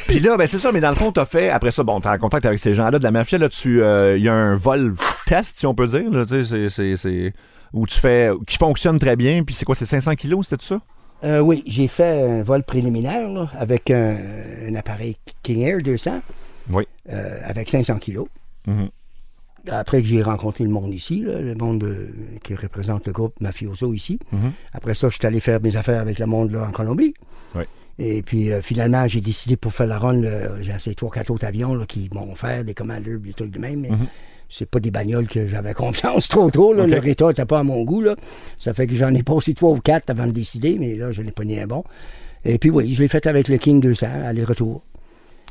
[0.09, 2.09] Puis là, ben c'est ça, mais dans le fond, t'as fait, après ça, bon, t'es
[2.09, 4.57] en contact avec ces gens-là de la mafia, là, tu, euh, il y a un
[4.57, 4.95] vol
[5.27, 7.33] test, si on peut dire, là, tu sais, c'est,
[7.75, 10.81] où tu fais, qui fonctionne très bien, puis c'est quoi, c'est 500 kilos, c'était ça?
[11.25, 14.17] Euh, oui, j'ai fait un vol préliminaire là, avec un,
[14.69, 16.21] un appareil King Air 200
[16.71, 16.85] Oui.
[17.11, 18.29] euh, avec 500 kilos.
[18.67, 18.89] Mhm.
[19.71, 22.07] Après que j'ai rencontré le monde ici, là, le monde euh,
[22.45, 24.19] qui représente le groupe Mafioso ici.
[24.33, 24.53] Mhm.
[24.73, 27.13] Après ça, je suis allé faire mes affaires avec le monde là, en Colombie.
[27.57, 27.65] Oui.
[27.99, 31.31] Et puis euh, finalement, j'ai décidé pour faire la run, là, j'ai essayé trois, quatre
[31.31, 33.81] autres avions là, qui m'ont offert des commandeurs, des trucs de même.
[33.81, 33.91] Mais
[34.49, 36.73] c'est pas des bagnoles que j'avais confiance trop trop.
[36.73, 36.85] Là.
[36.85, 36.91] OK.
[36.91, 38.01] Leur état n'était pas à mon goût.
[38.01, 38.17] Là.
[38.59, 41.23] Ça fait que j'en ai passé trois ou quatre avant de décider, mais là, je
[41.23, 41.85] l'ai pogné un bon.
[42.45, 44.83] Et puis oui, je l'ai fait avec le King 200, aller-retour.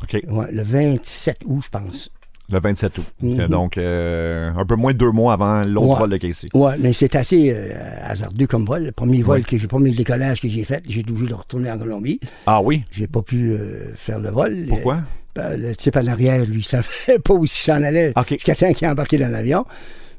[0.03, 0.21] OK.
[0.29, 2.11] Ouais, le 27 août, je pense.
[2.49, 3.05] Le 27 août.
[3.21, 3.47] Mhm.
[3.47, 5.99] Donc, euh, un peu moins de deux mois avant l'autre Ouais.
[5.99, 6.47] vol de Casey.
[6.53, 8.83] Oui, mais c'est assez euh, hasardeux comme vol.
[8.85, 11.69] Le premier vol que j'ai, le premier décollage que j'ai fait, j'ai obligé de retourner
[11.71, 12.19] en Colombie.
[12.45, 12.83] Ah oui?
[12.91, 14.65] J'ai pas pu euh, faire le vol.
[14.69, 14.99] Pourquoi?
[15.35, 18.29] Ben, le type à l'arrière, lui, il savait pas où il s'en allait OK.
[18.29, 19.65] jusqu'à temps qu'il a embarqué dans l'avion.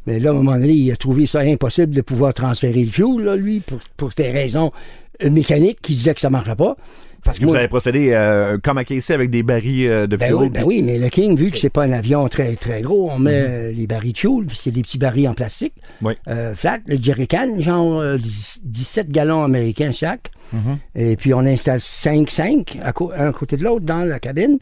[0.07, 2.91] Mais là, à un moment donné, il a trouvé ça impossible de pouvoir transférer le
[2.91, 4.71] fuel, là, lui, pour, pour des raisons
[5.23, 6.77] mécaniques qui disaient que ça marchait pas.
[7.29, 10.29] Parce que vous avez procédé euh, comme à Casey avec des barils euh, de Ben
[10.29, 10.37] fuel.
[10.41, 13.11] oui, ben oui, mais le King, vu que c'est pas un avion très très gros,
[13.11, 16.14] on met euh, les barils de fuel, c'est des petits barils en plastique, Oui.
[16.29, 20.31] euh, flat, le jerrycan, genre euh, 10 17 gallons américains chaque.
[20.95, 24.59] Et puis on installe 5-5, à co- un côté de l'autre, dans la cabine.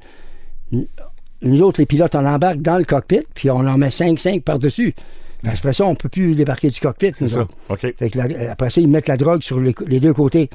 [1.43, 4.95] Nous- autres, les pilotes, on embarque dans le cockpit, puis on en met 5-5 par-dessus.
[5.47, 7.41] Après ça, on peut plus débarquer du cockpit, nous ça.
[7.43, 7.55] autres.
[7.69, 7.95] OK.
[7.97, 10.51] Fait que la- après ça, ils mettent la drogue sur les, les deux côtés.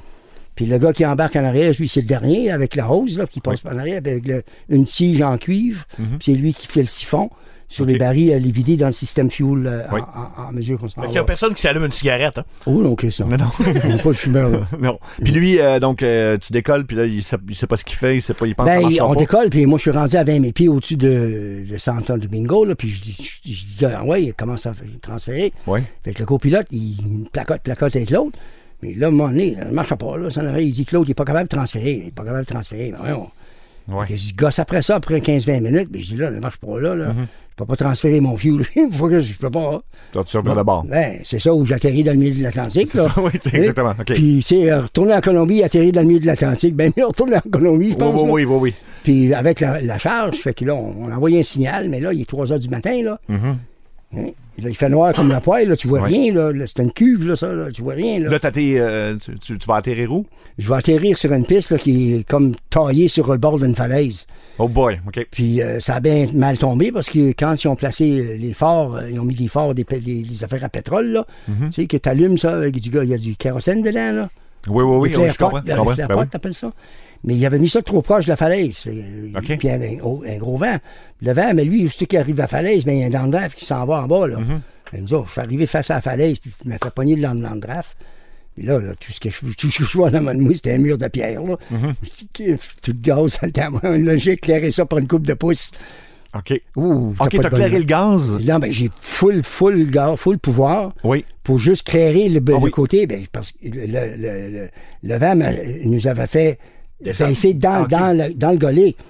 [0.61, 3.25] Puis le gars qui embarque en arrière, lui, c'est le dernier, avec la hose, là,
[3.25, 5.85] qui passe par en arrière, avec le- une tige en cuivre.
[5.97, 7.31] Puis c'est lui qui fait le siphon
[7.67, 10.01] sur les barils à les vider dans le système fuel euh, en- Oui.
[10.37, 12.37] en, en mesure qu'on s'en Fait qu'il y a personne qui s'allume une cigarette.
[12.37, 12.43] Hein.
[12.65, 13.27] Oh non, Christian.
[13.27, 13.45] Mais non.
[14.03, 14.67] Pas le fumeur, là.
[14.79, 14.99] non.
[15.23, 17.85] Puis lui, euh, donc, euh, tu décolles, puis là, il sait, il sait pas ce
[17.85, 19.19] qu'il fait, il sait pas, il pense que ça Ben, on pas.
[19.21, 22.65] décolle, puis moi, je suis rendu à 20 000 pieds au-dessus de, de Santa Domingo,
[22.65, 25.53] là, puis je dis, je, je dis, ah ouais, il commence à transférer.
[25.65, 25.81] Ouais.
[26.03, 28.37] Fait que le copilote, il placote, placote avec l'autre.
[28.83, 30.17] Mais là, à un moment donné, ça ne marche pas.
[30.17, 30.29] Là.
[30.29, 31.91] Ça, il dit que l'autre, il n'est pas capable de transférer.
[31.99, 32.91] Il n'est pas capable de transférer.
[32.91, 33.29] Mais voyons.
[33.87, 34.05] Ouais.
[34.07, 35.89] Fait que je gosse après ça, après 15-20 minutes.
[35.91, 36.95] Mais je dis là, ne marche pas là.
[36.95, 37.13] là.
[37.17, 38.65] Je peux pas transférer mon fuel.
[38.75, 39.81] Il faut que je ne peux pas.
[40.13, 40.83] Toi, tu reviens de bord.
[40.85, 42.87] Ben, c'est ça où j'atterris dans le milieu de l'Atlantique.
[42.87, 43.09] C'est là.
[43.13, 43.93] ça, oui, exactement.
[44.05, 47.35] Puis, tu sais, retourner en Colombie, atterrir dans le milieu de l'Atlantique, ben mieux retourner
[47.37, 48.13] en Colombie, je Oui, pense.
[48.21, 48.31] oui, là.
[48.31, 48.73] oui, oui, oui.
[49.03, 51.99] Puis avec la, la charge, fait que là, on, on a envoyé un signal, mais
[51.99, 53.19] là, il est 3 heures du matin, là.
[54.15, 54.27] Hein?
[54.61, 56.09] Là, il fait noir comme la poêle, là, tu vois Ouais.
[56.09, 56.51] rien, là.
[56.51, 58.29] Là, c'est une cuve, là, ça, là, tu vois rien, là.
[58.29, 60.25] Là, euh, tu, tu- tu vas atterrir où?
[60.59, 63.73] Je vais atterrir sur une piste, là, qui est comme taillée sur le bord d'une
[63.73, 64.27] falaise.
[64.59, 65.25] Oh boy, OK.
[65.31, 68.53] Puis euh, ça a bien mal tombé parce que quand ils ont placé euh, les
[68.53, 71.25] phares, euh, ils ont mis des phares, des, des affaires à pétrole, là.
[71.49, 71.65] Mm-hmm.
[71.69, 74.11] Tu sais, que tu allumes ça avec du gars, il y a du kérosène dedans,
[74.11, 74.29] là.
[74.67, 75.61] Oui, oui, oui, oui, je comprends.
[75.65, 75.95] je comprends.
[75.95, 76.53] Ben oui.
[76.53, 76.71] ça.
[77.23, 78.83] Mais il avait mis ça trop proche de la falaise.
[78.87, 79.45] Euh, OK.
[79.45, 80.77] Puis il y avait un, un gros vent.
[81.21, 83.09] Le vent, mais lui, juste qu'il arrive à la falaise, ben, il y a un
[83.09, 84.27] dent de draft qui s'en va en bas.
[84.27, 84.37] Là.
[84.93, 87.21] Dit, oh, je suis arrivé face à la falaise, puis il m'a fait pogner le
[87.21, 87.95] dent de draft.
[88.57, 90.53] Puis là, là, tout ce que je, tout ce que je vois dans ma moi,
[90.55, 91.41] c'était un mur de pierre.
[91.43, 91.55] Là.
[92.33, 93.39] Kif, tout le gaz.
[93.81, 95.71] Là, j'ai éclairé ça par une coupe de pouce.
[96.33, 96.61] OK.
[96.75, 98.37] Ouh, OK, pas de t'as clairé le gaz?
[98.45, 101.23] Là, ben, j'ai full, full, gaz, full pouvoir Oui.
[101.43, 102.71] pour juste clairer le, le Ah oui.
[102.71, 104.69] côté, ben, parce que le,
[105.03, 105.35] le, vent
[105.85, 106.57] nous avait fait
[107.03, 107.29] Descendre.
[107.31, 108.57] baisser dans, dans, le, dans le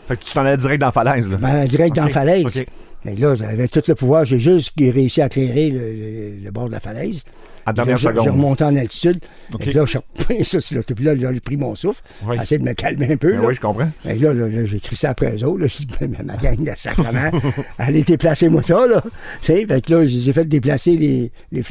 [0.08, 1.38] Fait que tu t'en allais direct dans la falaise, là.
[1.38, 2.45] ben, direct dans la falaise.
[2.45, 2.65] ok.
[3.04, 6.67] Et là, avec tout le pouvoir, j'ai juste réussi à clairer le, le- le bord
[6.67, 7.23] de la falaise.
[7.65, 8.27] À dernière J'ai- J'ai seconde.
[8.30, 9.19] remonté en altitude.
[9.60, 10.84] Et là, j'ai repris ça sur.
[10.84, 12.01] Puis là, j'ai pris mon souffle.
[12.27, 12.36] Oui.
[12.38, 13.34] J'ai essayé de me calmer un peu.
[13.34, 13.89] Ben oui, je comprends.
[14.08, 15.62] Et là, là, là, j'ai écrit ça après eux autres.
[15.62, 17.32] Là, j'ai dit, Ben, ma gang de sacrement,
[17.80, 19.01] allez déplacer moi ça, là.
[19.41, 21.62] Fait que là, je les ai fait déplacer les, les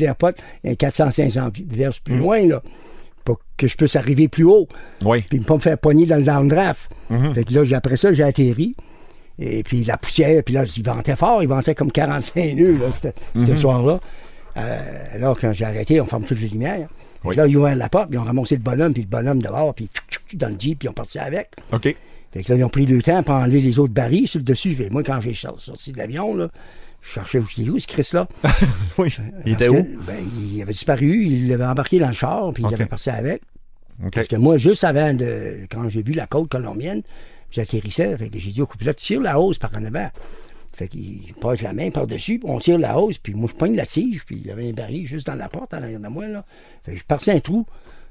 [0.65, 2.03] un 400-500 verges Mm.
[2.05, 2.63] plus loin, là,
[3.35, 4.67] pour que je puisse arriver plus haut,
[5.05, 5.23] Oui.
[5.29, 6.91] puis pas me faire pogner dans le downdraft.
[7.11, 7.35] Mm-hmm.
[7.35, 8.75] Fait que là, après ça, j'ai atterri.
[9.39, 12.93] Et puis la poussière, puis là, il ventait fort, il ventait comme 45 nœuds, là,
[12.93, 13.09] ce
[13.47, 14.01] ce soir-là.
[14.57, 16.89] Euh, alors, quand j'ai arrêté, on ferme toutes les lumières.
[17.25, 17.37] Oui.
[17.37, 19.41] Là, ils ont ouvert la porte, puis ils ont ramassé le bonhomme, puis le bonhomme
[19.41, 19.89] dehors, puis
[20.35, 21.51] dans le jeep, puis ils ont parti avec.
[21.73, 21.95] OK.
[22.33, 24.45] Fait que là, ils ont pris le temps pour enlever les autres barils sur le
[24.45, 24.75] dessus.
[24.75, 26.49] Fait moi, quand j'ai sor- sorti de l'avion, là,
[27.03, 28.29] je cherchais où il est où, ce Chris-là.
[28.99, 29.15] oui.
[29.47, 29.83] Il était où?
[29.83, 33.11] que, ben, il avait disparu, il l'avait embarqué dans le char, puis il avait parti
[33.11, 33.43] avec.
[34.15, 35.67] Parce que moi, juste avant de.
[35.71, 37.03] Quand j'ai vu la côte colombienne,
[37.51, 40.09] j'atterrissais, fait que j'ai dit au copilote, tire la hausse par en avant.
[40.73, 43.75] Fait qu'il passe la main par-dessus, puis on tire la hausse, puis moi, je pogne
[43.75, 46.09] la tige, puis il y avait un baril juste dans la porte, en arrière de
[46.09, 46.45] moi, là.
[46.85, 47.67] Fait que je partais un trou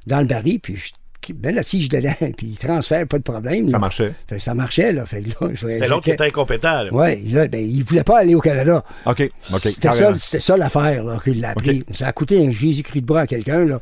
[0.05, 0.91] dans le baril, puis je
[1.33, 3.67] mets la tige dedans, puis il transfère, pas de problème.
[3.67, 3.79] Ça là.
[3.79, 4.13] marchait.
[4.27, 5.05] Fait que ça marchait, là.
[5.05, 6.83] Fait là, C'est l'autre qui était incompétent.
[6.83, 6.89] là.
[6.91, 8.83] Oui, là, ben, il voulait pas aller au Canada.
[9.05, 9.29] OK.
[9.53, 9.59] OK.
[9.59, 11.83] C'était ça, c'était ça l'affaire là, qu'il l'a appris.
[11.91, 13.65] Ça a coûté un Jésus-Christ de bras à quelqu'un.
[13.65, 13.79] Là.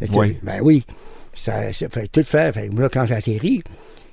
[0.00, 0.36] Que, Oui.
[0.42, 0.84] Ben oui.
[1.32, 2.52] Ça, ça fait tout faire.
[2.54, 3.62] Fait moi, quand j'ai atterri,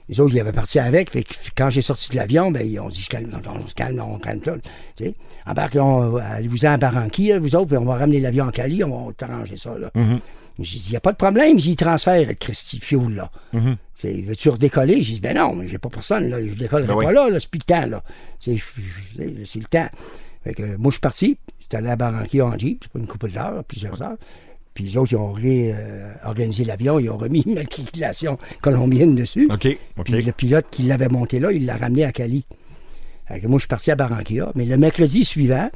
[0.09, 1.09] les autres, ils avaient parti avec.
[1.09, 3.99] Fait que quand j'ai sorti de l'avion, ben, ils ont dit, calme, on, se calme,
[4.01, 4.59] on calme tout.
[4.95, 8.51] Tu sais, embarquons, allez-vous-en à Barranquille, là, vous autres, puis on va ramener l'avion en
[8.51, 9.77] Cali, on va t'arranger ça.
[9.77, 9.89] Là.
[10.59, 13.31] J'ai dit, il n'y a pas de problème, j'y transfère le Christy Fuel, là.
[13.53, 13.75] Mm-hmm.
[13.95, 15.01] C'est, Veux-tu redécoller?
[15.01, 16.45] J'ai dit, ben non, mais j'ai pas personne, là.
[16.45, 17.13] Je décollerai Ben pas oui.
[17.13, 18.03] là, là, c'est plus le temps, là.
[18.39, 19.87] C'est, le temps.
[20.43, 23.63] Fait que, moi, je suis parti, j'étais allé à Barranquilla en Jeep, une couple d'heures,
[23.63, 24.17] plusieurs heures.
[24.73, 29.47] Puis les autres, ils ont réorganisé l'avion, ils ont remis une matriculation colombienne dessus.
[29.51, 29.77] OK.
[30.03, 32.45] Puis le pilote qui l'avait monté là, il l'a ramené à Cali.
[33.27, 34.51] Fait que moi, je suis parti à Barranquilla.
[34.55, 35.69] Mais le mercredi suivant,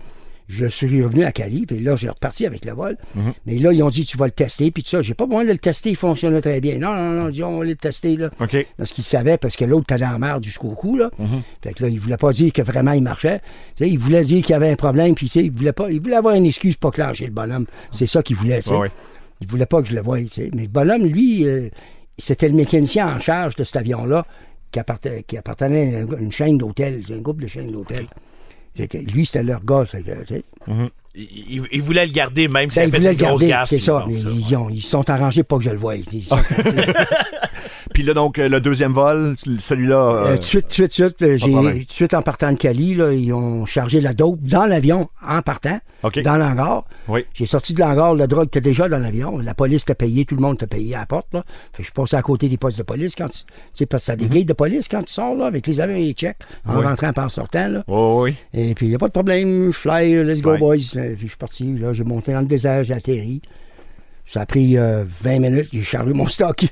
[0.48, 1.66] je suis revenu à Cali.
[1.66, 2.98] Puis là, j'ai reparti avec le vol.
[3.16, 3.34] Mhm.
[3.46, 4.72] Mais là, ils ont dit, tu vas le tester.
[4.72, 6.78] Puis tout ça, j'ai pas besoin de le tester, il fonctionnait très bien.
[6.78, 8.30] Non, non, non, ils ont le tester, là.
[8.78, 11.10] Parce qu'ils savaient, parce que l'autre était dans la merde jusqu'au cou, là.
[11.62, 13.40] Fait que là, il voulait pas dire que vraiment il marchait.
[13.76, 15.74] Tu sais, il voulait dire qu'il y avait un problème, puis tu sais, il voulait
[15.74, 17.66] pas, avoir une excuse pour clencher le bonhomme.
[17.92, 18.76] C'est ça qu'il voulait, tu sais.
[18.76, 18.92] Ouais, ouais.
[19.42, 20.50] Il voulait pas que je le voie, tu sais.
[20.54, 21.70] Mais le bonhomme, lui, euh,
[22.18, 24.26] c'était le mécanicien en charge de cet avion-là
[24.72, 24.80] qui,
[25.38, 28.08] appartenait, à une, chaîne d'hôtels, un groupe de chaînes d'hôtels.
[28.78, 29.86] Lui, c'était leur gars.
[29.86, 30.44] fait que, tu sais.
[31.18, 33.48] Il, il- il voulait le garder même si Ben, ils voulaient une le grosse garder,
[33.48, 33.70] gaffe.
[33.70, 34.06] c'est ça.
[34.08, 35.96] Mais ils, ont- ils se sont arrangés pour que je le voie.
[35.96, 36.36] Ils sont-
[37.94, 39.96] Puis là, donc, euh, le deuxième vol, celui-là.
[39.96, 42.96] Euh, euh, tout de suite, tout de suite, suite, tout suite en partant de Cali,
[42.96, 45.80] là, ils ont chargé la dope dans l'avion en partant,
[46.24, 46.86] dans l'hangar.
[47.08, 47.26] Oui.
[47.34, 49.38] J'ai sorti de l'hangar, la drogue était déjà dans l'avion.
[49.38, 51.28] La police t'a payé, tout le monde t'a payé à la porte.
[51.34, 51.44] Là.
[51.74, 53.40] Fait que je suis passé à côté des postes de police quand tu.
[53.40, 55.80] Tu sais, parce que t'as des gates de police quand tu sors là, avec les
[55.80, 56.80] avions et les checks, en Mhm.
[56.80, 56.86] Oui.
[56.86, 57.68] rentrant et en sortant.
[57.68, 57.84] Là.
[57.88, 58.36] Oh, oui.
[58.54, 60.76] Et puis, il n'y a pas de problème, fly, let's go, boys.
[60.78, 63.42] Puis, je suis parti, là, j'ai monté dans le désert, j'ai atterri.
[64.26, 66.66] Ça a pris euh, 20 minutes, j'ai chargé mon stock.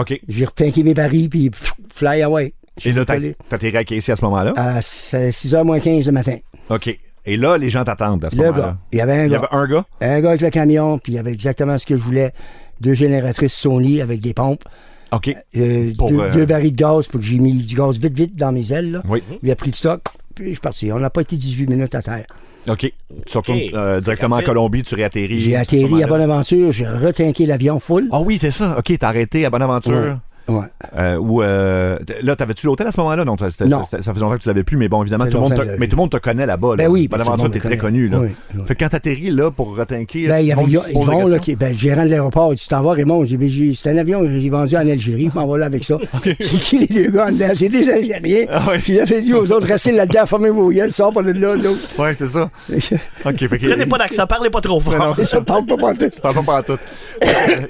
[0.00, 0.20] OK.
[0.28, 2.52] J'ai retinqué mes barils, puis pff, fly away.
[2.84, 3.16] Et là, t'as
[3.50, 4.54] atterri à Casey à ce moment-là?
[4.56, 6.36] à 6h moins 15 le matin.
[6.70, 6.98] OK.
[7.26, 8.58] Et là, les gens t'attendent à ce moment-là.
[8.58, 9.38] gars, il y avait un Il y gars.
[9.38, 9.84] avait un gars?
[10.00, 12.32] Un gars avec le camion, puis il y avait exactement ce que je voulais.
[12.80, 14.64] Deux génératrices Sony avec des pompes.
[15.12, 15.34] OK.
[15.56, 18.14] Euh, Pour, deux, euh, deux barils de gaz pour que j'ai mis du gaz vite,
[18.14, 18.92] vite dans mes ailes.
[18.92, 19.00] Là.
[19.08, 19.22] Oui.
[19.42, 20.00] Il a pris le stock,
[20.34, 20.90] puis je suis parti.
[20.92, 22.24] On n'a pas été 18 minutes à terre.
[22.68, 22.92] OK.
[23.26, 23.74] Tu retournes OK.
[23.74, 24.42] euh, directement en.
[24.42, 25.38] Colombie, tu réatterris.
[25.38, 26.06] J'ai atterri à.
[26.06, 28.08] Bonaventure, j'ai retinqué l'avion full.
[28.12, 28.76] Ah oui, c'est ça.
[28.78, 30.18] OK, t'as arrêté à Bonaventure.
[30.50, 30.66] Ouais.
[30.96, 33.24] Euh, ou euh, là, t'avais-tu l'hôtel à ce moment-là?
[33.24, 35.76] Non, ça faisait longtemps que tu l'avais plus, mais bon, évidemment, tout le monde te,
[35.78, 36.76] mais tout le monde te connaît là-bas.
[36.76, 36.90] Ben là.
[36.90, 38.08] oui, ben, monde t'es très connu.
[38.08, 38.20] Là.
[38.20, 38.62] Oui, oui.
[38.66, 40.26] Fait que quand t'atterris là pour retinquer.
[40.26, 42.82] Ben, il y avait Yvon, là, qui, ben, le gérant de l'aéroport, il dit T'en
[42.82, 43.24] vas, Raymond?
[43.24, 45.66] J'ai dit, Ben, C'est un avion que j'ai vendu en Algérie, je m'en vais là
[45.66, 45.98] avec ça.
[46.40, 47.50] C'est qui les deux gars en dedans?
[47.54, 48.46] C'est des Algériens.
[48.48, 48.78] Ah oui.
[48.78, 51.32] Puis il a fait dire aux autres Restez là-dedans, fermez vos gueules, sors pas de
[51.32, 51.80] là, l'autre.
[51.98, 52.50] Ouais, c'est ça.
[52.70, 53.66] OK, fait que.
[53.66, 55.14] Prenez pas d'accent, parlez pas trop fort.
[55.14, 56.10] C'est ça, parle pas pas tout.
[56.22, 56.78] Parle pas par tout.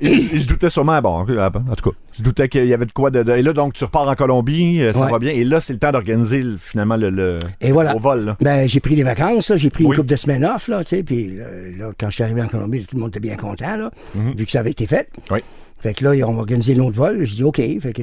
[0.00, 2.92] il, se doutait sûrement, bon, ok, en tout cas, je doutais qu'il y avait de
[2.92, 5.10] quoi de, de- Et là, donc, tu repars en Colombie, euh, ça Ouais.
[5.10, 5.32] va bien.
[5.32, 7.96] Et là, c'est le temps d'organiser le- finalement le, le Et voilà.
[7.96, 8.24] au vol.
[8.24, 8.36] Là.
[8.40, 9.90] Ben, j'ai pris les vacances, j'ai pris Oui.
[9.90, 11.46] une couple de semaines off, là, tu sais, puis là,
[11.78, 13.90] là, quand je suis arrivé en Colombie, tout le monde était bien content, là,
[14.36, 15.08] vu que ça avait été fait.
[15.30, 15.38] Oui.
[15.78, 17.24] Fait que là, ils ont organisé l'autre vol.
[17.24, 17.56] Je dis OK.
[17.56, 18.02] Fait que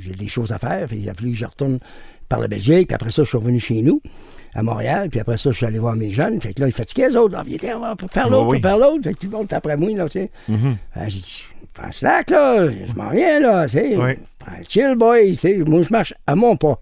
[0.00, 0.88] j'ai des choses à faire.
[0.88, 1.78] Fait qu'il a fallu que je retourne
[2.28, 2.88] par la Belgique.
[2.88, 4.00] Puis après ça, je suis revenu chez nous,
[4.54, 5.10] à Montréal.
[5.10, 6.40] Puis après ça, je suis allé voir mes jeunes.
[6.40, 7.36] Fait que là, ils fatiguaient les autres.
[7.38, 9.02] Ah, viens, on va faire l'autre, Oui, on va faire l'autre.
[9.04, 10.30] Fait que tout le monde est après moi, là, tu sais.
[10.94, 11.44] Ah, j'ai dit,
[11.80, 12.68] prends un slack, là.
[12.68, 13.66] Je m'en viens, là.
[13.74, 14.16] Oui.
[14.68, 15.38] Chill, boy.
[15.66, 16.78] Moi, je marche à mon pas.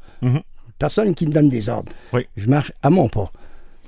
[0.79, 1.91] Personne qui me donne des ordres.
[2.13, 2.27] Oui.
[2.37, 3.31] Je marche à mon pas.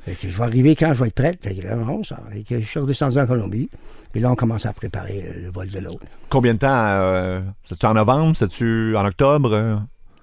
[0.04, 1.42] Fait que je vais arriver quand je vais être prête.
[1.44, 2.18] Fait que là, on sort.
[2.32, 3.68] Fait que je suis redescendu en Colombie.
[4.12, 6.02] Puis là, on commence à préparer euh, le vol de l'autre.
[6.30, 8.34] Combien de temps euh, C'est-tu en novembre?
[8.34, 9.52] C'est-tu en octobre?
[9.52, 9.76] Euh?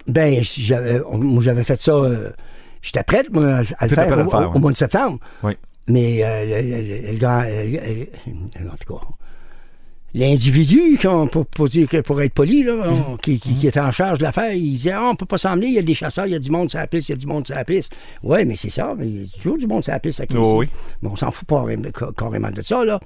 [0.08, 1.92] Ben, si j'avais, on- moi, j'avais fait ça.
[1.92, 2.30] euh,
[2.82, 4.56] J'étais prête, moi, à, à le faire, au, faire, au- ouais.
[4.56, 5.18] au mois de septembre.
[5.42, 5.52] Oui.
[5.86, 8.06] Mais euh, le, le- le-
[8.64, 9.06] le- en tout cas.
[10.14, 13.78] L'individu, qu'on- pour, pour dire que pour être poli, là, on- qui, qui, qui était
[13.80, 15.94] en charge de l'affaire, il disait Ah, on peut pas s'emmener, il y a des
[15.94, 17.54] chasseurs, il y a du monde sur la piste, il y a du monde sur
[17.54, 17.92] la piste.
[18.22, 20.24] Oui, mais c'est ça, mais il y a toujours du monde sur la piste à.
[20.36, 20.66] Oh, oui.
[21.02, 21.64] Mais on s'en fout pas
[22.16, 22.98] carrément- de ça, là.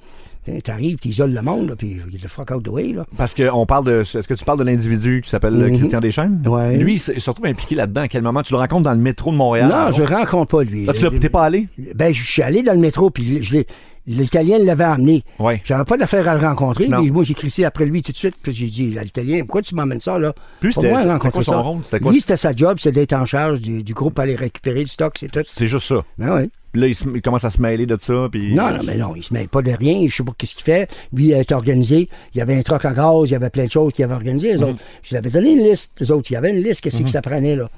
[0.45, 3.05] Tu arrives, tu isoles le monde, là, puis il the fuck out the way, là.
[3.17, 4.01] Parce que on parle de.
[4.01, 5.77] Est-ce que tu parles de l'individu qui s'appelle Mhm.
[5.79, 6.41] Christian Deschênes?
[6.47, 6.77] Ouais.
[6.77, 8.01] Lui, il se retrouve impliqué là-dedans.
[8.01, 9.69] À quel moment Tu le rencontres dans le métro de Montréal?
[9.69, 10.85] Non, je rencontre pas lui.
[10.89, 11.67] Ah, tu t'es pas allé?
[11.95, 13.67] Ben, je suis allé dans le métro, puis je l'ai-
[14.05, 15.23] L'Italien l'avait amené.
[15.39, 15.61] Ouais.
[15.63, 16.87] J'avais pas d'affaire à le rencontrer.
[16.87, 17.01] Non.
[17.01, 18.35] mais moi, j'ai crissé après lui tout de suite.
[18.41, 20.33] Puis j'ai dit, l'Italien, pourquoi tu m'emmènes ça, là?
[20.59, 21.57] Plus, c'était- quoi son ça.
[21.59, 21.79] rôle?
[21.83, 22.11] C'était quoi?
[22.11, 25.15] Lui, c'était sa job, c'est d'être en charge du, du groupe, aller récupérer le stock,
[25.19, 25.41] c'est tout.
[25.47, 26.03] C'est juste ça.
[26.17, 26.49] Ben oui.
[26.73, 28.27] Puis là, il, se- il commence à se mêler de ça.
[28.31, 28.53] Puis...
[28.55, 30.05] Non, non, mais non, il se mêle pas de rien.
[30.09, 30.89] Je sais pas qu'est-ce qu'il fait.
[31.13, 32.09] Lui, il a été organisé.
[32.33, 34.15] Il y avait un troc à gaz, il y avait plein de choses qu'il avait
[34.15, 34.53] organisées.
[34.53, 34.79] Les autres.
[35.03, 35.91] Je lui avais donné une liste.
[35.99, 36.81] Les autres, il y avait une liste.
[36.81, 37.69] Qu'est-ce que ça prenait, là?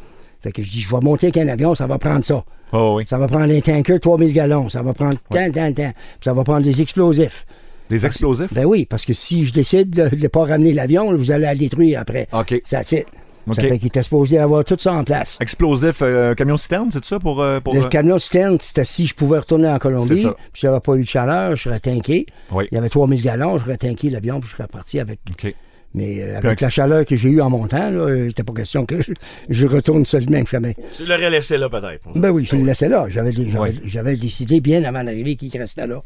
[0.42, 2.44] Fait que je dis, je vais monter avec un avion, ça va prendre ça.
[2.74, 3.04] Oh, oui.
[3.08, 4.70] Ça va prendre un tanker 3000 gallons.
[4.70, 5.92] Ça va prendre tant, tant, tant.
[5.94, 7.46] Puis ça va prendre des explosifs.
[7.90, 8.52] Des explosifs?
[8.54, 11.56] Ben oui, parce que si je décide de ne pas ramener l'avion, vous allez la
[11.56, 12.28] détruire après.
[12.34, 12.62] OK.
[12.66, 13.06] Ça it.
[13.48, 13.56] OK.
[13.56, 15.38] Ça fait qu'il était supposé avoir tout ça en place.
[15.40, 17.42] Explosif, euh, camion-citerne, c'est ça pour.
[17.44, 20.80] euh, pour Le euh, camion citerne, c'était si je pouvais retourner en Colombie, puis j'avais
[20.80, 22.26] pas eu de chaleur, je serais tanké.
[22.52, 22.68] Oui.
[22.72, 25.20] Il y avait 3000 gallons, je serais tanké l'avion, puis je serais parti avec.
[25.30, 25.54] OK.
[25.96, 28.54] Mais euh, avec la chaleur que j'ai eue en montant, là, euh, il n'était pas
[28.54, 29.14] question que je,
[29.50, 30.74] je retourne sur le même chemin.
[30.98, 32.02] Tu l'aurais laissé là, peut-être.
[32.16, 33.06] Ben oui, je le laissais là.
[33.08, 33.80] J'avais, dé- j'avais, Oui.
[33.86, 36.02] j'avais décidé bien avant d'arriver qu'il restait là.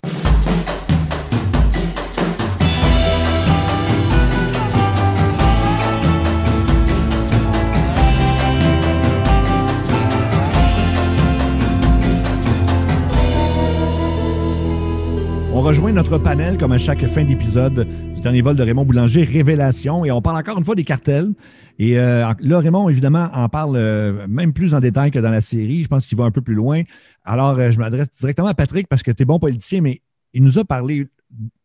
[15.59, 19.25] On rejoint notre panel, comme à chaque fin d'épisode du dernier vol de Raymond Boulanger,
[19.25, 21.33] Révélation, et on parle encore une fois des cartels.
[21.77, 25.41] Et euh, là, Raymond, évidemment, en parle euh, même plus en détail que dans la
[25.41, 25.83] série.
[25.83, 26.83] Je pense qu'il va un peu plus loin.
[27.25, 30.01] Alors, euh, je m'adresse directement à Patrick parce que tu es bon politicien, mais
[30.33, 31.09] il nous a parlé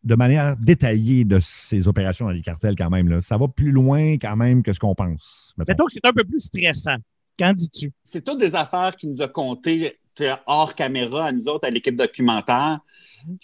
[0.03, 3.07] de manière détaillée de ces opérations dans les cartels quand même.
[3.07, 3.21] là.
[3.21, 5.53] Ça va plus loin quand même que ce qu'on pense.
[5.57, 5.71] mettons.
[5.71, 6.97] Mettons que c'est un peu plus stressant.
[7.39, 7.93] Qu'en dis-tu?
[8.03, 9.95] c'est toutes des affaires qu'il nous a contées
[10.45, 12.79] hors caméra à nous autres, à l'équipe documentaire.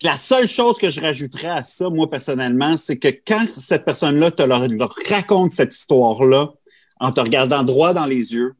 [0.04, 4.32] La seule chose que je rajouterais à ça, moi, personnellement, c'est que quand cette personne-là
[4.32, 6.54] te leur, leur raconte cette histoire-là,
[7.00, 8.54] en te regardant droit dans les yeux,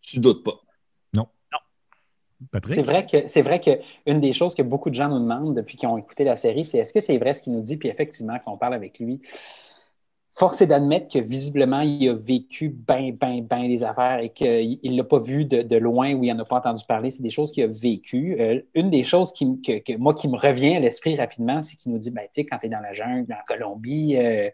[0.00, 0.62] tu doutes pas.
[2.50, 2.74] Patrick?
[2.74, 3.70] C'est vrai que c'est vrai que
[4.06, 6.64] une des choses que beaucoup de gens nous demandent depuis qu'ils ont écouté la série,
[6.64, 7.76] c'est est-ce que c'est vrai ce qu'il nous dit?
[7.76, 9.20] Puis effectivement, quand on parle avec lui,
[10.34, 14.78] force est d'admettre que visiblement, il a vécu bien, bien, bien des affaires et qu'il
[14.82, 17.10] ne l'a pas vu de, de loin ou il n'en a pas entendu parler.
[17.10, 18.36] C'est des choses qu'il a vécues.
[18.40, 21.60] Euh, une des choses qui, me- que, que moi qui me revient à l'esprit rapidement,
[21.60, 24.16] c'est qu'il nous dit, ben, tu sais, quand tu es dans la jungle, en Colombie,
[24.16, 24.48] euh,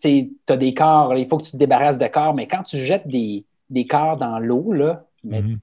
[0.00, 2.78] tu as des corps, il faut que tu te débarrasses de corps, mais quand tu
[2.78, 5.60] jettes des, des corps dans l'eau, là, Mhm.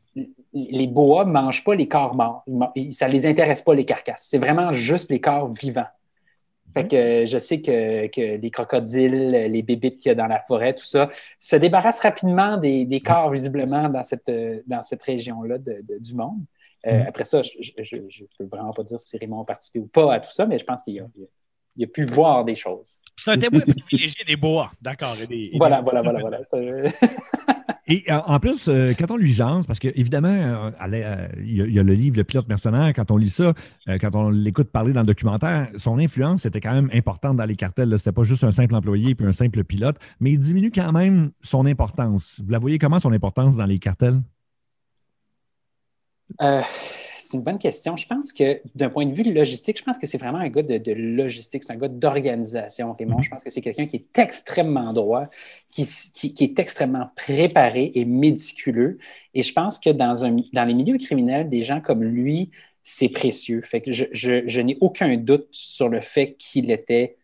[0.54, 2.46] les boas ne mangent pas les corps morts.
[2.94, 4.26] Ça ne les intéresse pas, les carcasses.
[4.30, 5.88] C'est vraiment juste les corps vivants.
[6.74, 10.28] Fait que euh, je sais que, que les crocodiles, les bébites qu'il y a dans
[10.28, 14.32] la forêt, tout ça, se débarrassent rapidement des, des corps visiblement dans cette,
[14.68, 16.42] dans cette région-là de- de- du monde.
[16.88, 17.08] Euh, Mhm.
[17.08, 20.20] Après ça, je ne peux vraiment pas dire si Raymond a participé ou pas à
[20.20, 21.28] tout ça, mais je pense qu'il a, il a-
[21.76, 22.98] il a pu voir des choses.
[23.18, 24.72] C'est un témoin privilégié des bois.
[24.82, 25.16] D'accord.
[25.28, 26.40] des- Voilà, voilà, voilà, voilà.
[27.92, 31.74] Et euh, en plus, euh, quand on lui jase, parce qu'évidemment, il y, a- il
[31.74, 33.54] y a le livre Le pilote mercenaire, quand on lit ça,
[33.88, 37.46] euh, quand on l'écoute parler dans le documentaire, son influence était quand même importante dans
[37.46, 37.90] les cartels.
[37.90, 40.92] Ce n'était pas juste un simple employé puis un simple pilote, mais il diminue quand
[40.92, 42.40] même son importance.
[42.46, 44.22] Vous la voyez comment, son importance dans les cartels?
[47.30, 47.96] C'est une bonne question.
[47.96, 50.64] Je pense que d'un point de vue logistique, je pense que c'est vraiment un gars
[50.64, 53.18] de, de logistique, c'est un gars d'organisation, Raymond.
[53.18, 53.24] Mhm.
[53.24, 55.28] Je pense que c'est quelqu'un qui est extrêmement droit,
[55.72, 58.98] qui, s- qui- qui est extrêmement préparé et méticuleux.
[59.36, 62.50] Et je pense que dans, un, dans les milieux criminels, des gens comme lui,
[62.82, 63.62] c'est précieux.
[63.62, 67.18] Fait que je, je- je n'ai aucun doute sur le fait qu'il était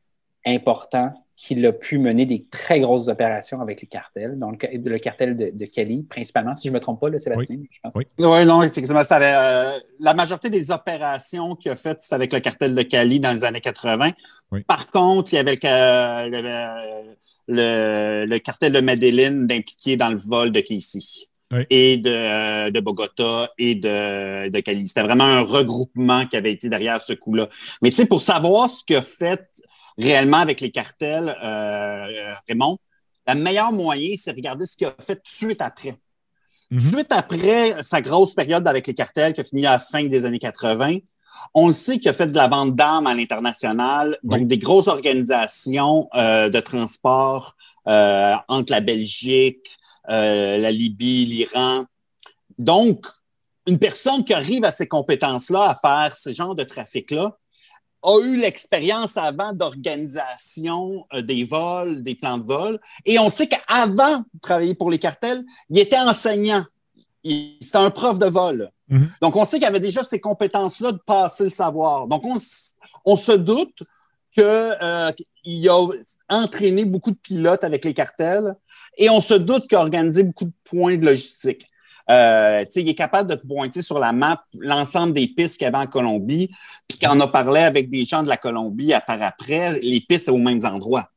[0.46, 5.00] important, qu'il a pu mener des très grosses opérations avec les cartels, donc le, le
[5.00, 7.94] cartel de, de Cali, principalement, si je ne me trompe pas, là, Sébastien, je pense.
[7.96, 8.04] Oui.
[8.20, 12.32] Oui, non, effectivement, ça avait, euh, la majorité des opérations qu'il a faites, c'était avec
[12.32, 14.12] le cartel de Cali dans les années 80.
[14.52, 14.64] Oui.
[14.64, 17.16] Par contre, il y avait le, ca- le,
[17.48, 21.00] le- le cartel de Medellin d'impliqué dans le vol de Casey.
[21.54, 21.62] Oui.
[21.70, 24.88] Et de, euh, de Bogota et de, de Cali.
[24.88, 27.50] C'était vraiment un regroupement qui avait été derrière ce coup-là.
[27.84, 29.48] Mais tu sais, pour savoir ce qu'a fait
[29.98, 32.78] réellement avec les cartels, euh, euh, Raymond,
[33.28, 35.98] le meilleur moyen, c'est de regarder ce qu'il a fait tout de suite après.
[36.72, 36.80] Mhm.
[36.80, 40.26] Suite après sa grosse période avec les cartels qui a fini à la fin des
[40.26, 40.98] années 80,
[41.54, 44.46] on le sait qu'il a fait de la vente d'armes à l'international, donc Oui.
[44.46, 47.56] des grosses organisations euh, de transport
[47.88, 49.70] euh, entre la Belgique,
[50.10, 51.86] euh, la Libye, l'Iran.
[52.58, 53.06] Donc,
[53.68, 57.38] une personne qui arrive à ces compétences-là, à faire ce genre de trafic-là,
[58.06, 62.80] a eu l'expérience avant d'organisation euh, des vols, des plans de vol.
[63.06, 66.66] Et on sait qu'avant de travailler pour les cartels, il était enseignant.
[67.24, 68.72] C'était un prof de vol.
[68.88, 69.10] Mhm.
[69.22, 72.08] Donc, on sait qu'il avait déjà ces compétences-là de passer le savoir.
[72.08, 72.24] Donc,
[73.06, 73.82] on, se doute
[74.32, 75.88] qu'il a
[76.30, 78.56] entraîné beaucoup de pilotes avec les cartels
[78.98, 81.68] et on se doute qu'il a organisé beaucoup de points de logistique.
[82.10, 85.58] Euh, tu sais, il est capable de te pointer sur la map l'ensemble des pistes
[85.58, 86.50] qu'il y avait en Colombie.
[86.88, 90.02] Puis quand on a parlé avec des gens de la Colombie à part après, les
[90.02, 91.10] pistes sont aux mêmes endroits.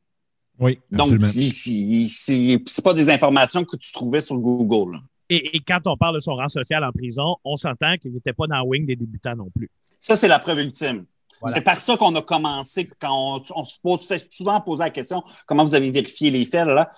[0.59, 1.31] Oui, Donc, absolument.
[1.35, 4.93] il- c'est c'est pas des informations que tu trouvais sur Google.
[4.93, 4.99] là.
[5.29, 8.33] Et, et quand on parle de son rang social en prison, on s'entend qu'il n'était
[8.33, 9.69] pas dans la wing des débutants non plus.
[10.01, 11.05] Ça, c'est la preuve ultime.
[11.39, 11.55] Voilà.
[11.57, 14.89] C'est par ça qu'on a commencé, quand on, on se pose fait souvent poser la
[14.89, 16.65] question comment vous avez vérifié les faits.
[16.67, 16.89] Là?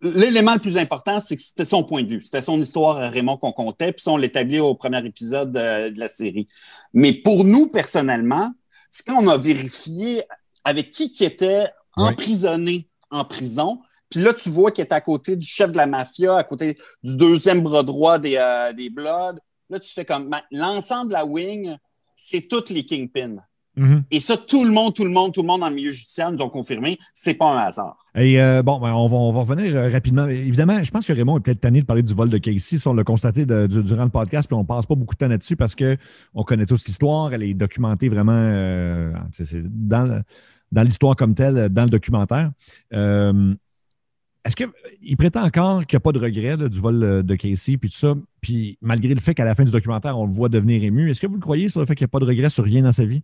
[0.00, 2.22] L'élément le plus important, c'est que c'était son point de vue.
[2.22, 5.90] C'était son histoire à Raymond qu'on comptait, puis ça, on l'établit au premier épisode euh,
[5.90, 6.46] de la série.
[6.92, 8.52] Mais pour nous, personnellement,
[8.90, 10.24] c'est quand on a vérifié
[10.64, 13.80] avec qui qui était emprisonné en prison,
[14.10, 16.78] puis là, tu vois qu'il est à côté du chef de la mafia, à côté
[17.02, 19.38] du deuxième bras droit des, euh, des Bloods.
[19.68, 21.76] Là, tu fais comme ben, l'ensemble de la wing,
[22.16, 23.36] c'est toutes les kingpins.
[23.78, 24.02] Mhm.
[24.10, 26.42] Et ça, tout le monde, tout le monde, tout le monde le milieu judiciaire nous
[26.42, 28.04] ont confirmé, c'est pas un hasard.
[28.16, 30.26] Et euh, bon, ben, on, va, on va revenir euh, rapidement.
[30.26, 32.78] Évidemment, je pense que Raymond est peut-être tanné de parler du vol de Casey.
[32.78, 35.28] Ça, on l'a constaté de- durant le podcast, puis on passe pas beaucoup de temps
[35.28, 35.96] là-dessus parce que
[36.34, 37.32] on connaît tous l'histoire.
[37.32, 39.12] Elle est documentée vraiment euh,
[39.62, 42.50] dans, l'histoire comme telle, dans le documentaire.
[42.92, 43.54] Euh,
[44.44, 47.76] est-ce qu'il prétend encore qu'il n'y a pas de regret là, du vol de Casey,
[47.76, 50.48] puis tout ça, puis malgré le fait qu'à la fin du documentaire, on le voit
[50.48, 52.24] devenir ému, est-ce que vous le croyez sur le fait qu'il n'y a pas de
[52.24, 53.22] regret sur rien dans sa vie?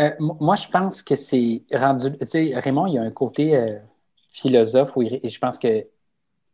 [0.00, 2.10] Euh, moi, je pense que c'est rendu.
[2.18, 3.78] Tu sais, Raymond, il y a un côté euh,
[4.28, 5.86] philosophe où il- et je pense que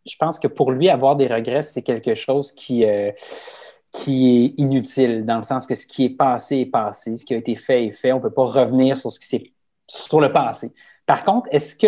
[0.06, 3.12] je pense que pour lui, avoir des regrets, c'est quelque chose qui, euh,
[3.92, 7.34] qui est inutile, dans le sens que ce qui est passé est passé, ce qui
[7.34, 8.12] a été fait est fait.
[8.12, 9.52] On ne peut pas revenir sur ce qui s'est
[9.88, 10.72] sur le passé.
[11.06, 11.86] Par contre, est-ce que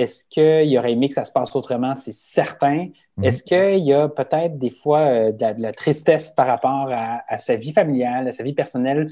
[0.00, 1.96] est-ce qu'il aurait aimé que ça se passe autrement?
[1.96, 2.88] C'est certain.
[3.16, 3.24] Mhm.
[3.26, 7.22] Est-ce qu'il y a peut-être des fois de, la, de la tristesse par rapport à,
[7.28, 9.10] à sa vie familiale, à sa vie personnelle?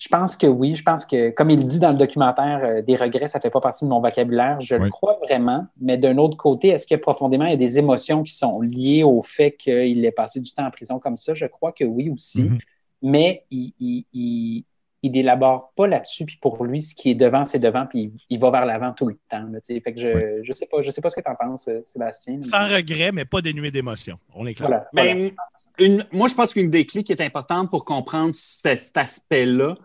[0.00, 0.74] Je pense que oui.
[0.74, 3.50] Je pense que, comme il dit dans le documentaire, euh, des regrets, ça ne fait
[3.50, 4.58] pas partie de mon vocabulaire.
[4.60, 4.84] Je Oui.
[4.84, 5.66] le crois vraiment.
[5.78, 9.02] Mais d'un autre côté, est-ce que profondément, il y a des émotions qui sont liées
[9.04, 11.34] au fait qu'il ait passé du temps en prison comme ça?
[11.34, 12.44] Je crois que oui aussi.
[12.44, 12.58] Mhm.
[13.02, 14.64] Mais il, il, il,
[15.02, 16.24] il n'élabore pas là-dessus.
[16.24, 17.84] Puis pour lui, ce qui est devant, c'est devant.
[17.84, 19.44] Puis il, il va vers l'avant tout le temps.
[19.52, 19.80] là, tu sais.
[19.80, 21.82] fait que je ne sais, pas, je sais pas ce que tu en penses, euh,
[21.84, 22.40] Sébastien.
[22.40, 24.18] Sans regret, mais pas dénué d'émotion.
[24.34, 24.68] On est clair.
[24.68, 24.88] Voilà.
[24.94, 25.14] voilà.
[25.14, 25.30] Ben,
[25.78, 29.76] une- moi, je pense qu'une des clés qui est importante pour comprendre ce- cet aspect-là,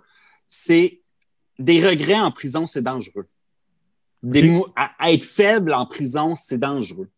[0.56, 1.02] c'est
[1.60, 3.28] des regrets en prison, c'est dangereux.
[4.24, 7.10] Des à, être faible en prison, c'est dangereux.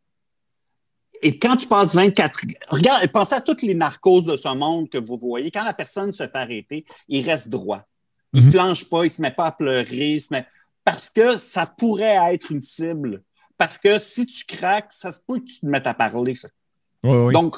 [1.21, 2.41] Et quand tu passes 24...
[2.69, 5.49] Regarde, pensez à toutes les narcos de ce monde que vous voyez.
[5.49, 7.83] Quand la personne se fait arrêter, il reste droit.
[8.33, 8.51] Il ne Mhm.
[8.51, 10.11] flanche pas, il ne se met pas à pleurer.
[10.11, 10.45] il se met-
[10.83, 13.23] Parce que ça pourrait être une cible.
[13.57, 16.35] Parce que si tu craques, ça se peut que tu te mettes à parler.
[16.35, 16.49] ça.
[17.03, 17.33] Oui, oui.
[17.33, 17.55] Donc,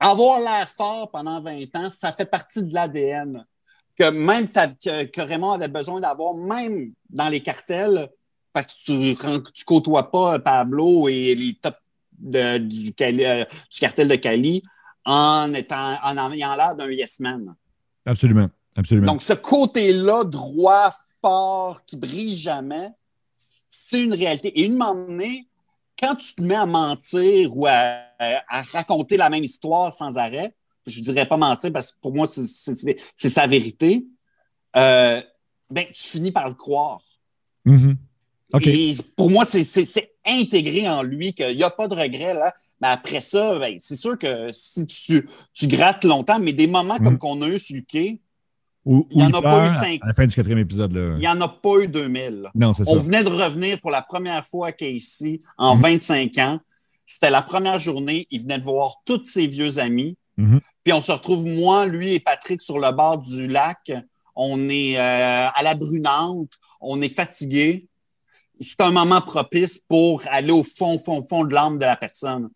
[0.00, 3.46] avoir l'air fort pendant 20 ans, ça fait partie de l'ADN
[3.98, 8.08] que même t'as- que, que Raymond avait besoin d'avoir, même dans les cartels,
[8.52, 11.76] parce que tu, tu côtoies pas Pablo et les tops
[12.18, 14.62] de- du, Cali- euh, du cartel de Cali
[15.04, 17.54] en étant en ayant l'air d'un yes man.
[18.06, 18.48] absolument.
[18.76, 19.06] Absolument.
[19.12, 22.90] Donc, ce côté-là, droit, fort, qui brille jamais,
[23.70, 24.48] c'est une réalité.
[24.60, 25.48] Et une moment donné,
[25.98, 30.54] quand tu te mets à mentir ou à, à raconter la même histoire sans arrêt,
[30.86, 32.98] je dirais pas mentir parce que pour moi, c'est-
[33.28, 34.04] sa vérité,
[34.76, 35.20] euh,
[35.70, 37.00] ben, tu finis par le croire.
[37.64, 37.96] Mhm.
[38.62, 42.34] Et pour moi, c'est- intégré en lui qu'il n'y a pas de regret.
[42.34, 42.54] Là.
[42.82, 46.98] Mais après ça, ben, c'est sûr que si tu, tu grattes longtemps, mais des moments
[46.98, 47.18] comme Mhm.
[47.18, 48.20] qu'on a eu sur le quai,
[48.84, 49.98] Où- il y où en a pas eu.
[50.02, 50.92] À la fin du quatrième épisode.
[50.92, 51.14] Là.
[51.16, 52.42] il n'y en a pas eu 2000.
[52.42, 52.50] là.
[52.54, 52.90] Non, c'est ça.
[52.90, 55.82] On venait de revenir pour la première fois à Casey en Mhm.
[55.82, 56.60] 25 ans.
[57.06, 58.26] C'était la première journée.
[58.30, 60.16] Il venait de voir tous ses vieux amis.
[60.38, 60.60] Mhm.
[60.84, 63.92] Puis on se retrouve, moi, lui et Patrick, sur le bord du lac.
[64.34, 66.52] On est euh, à la brunante.
[66.80, 67.88] On est fatigué.
[68.60, 72.48] C'est un moment propice pour aller au fond, fond, fond de l'âme de la personne.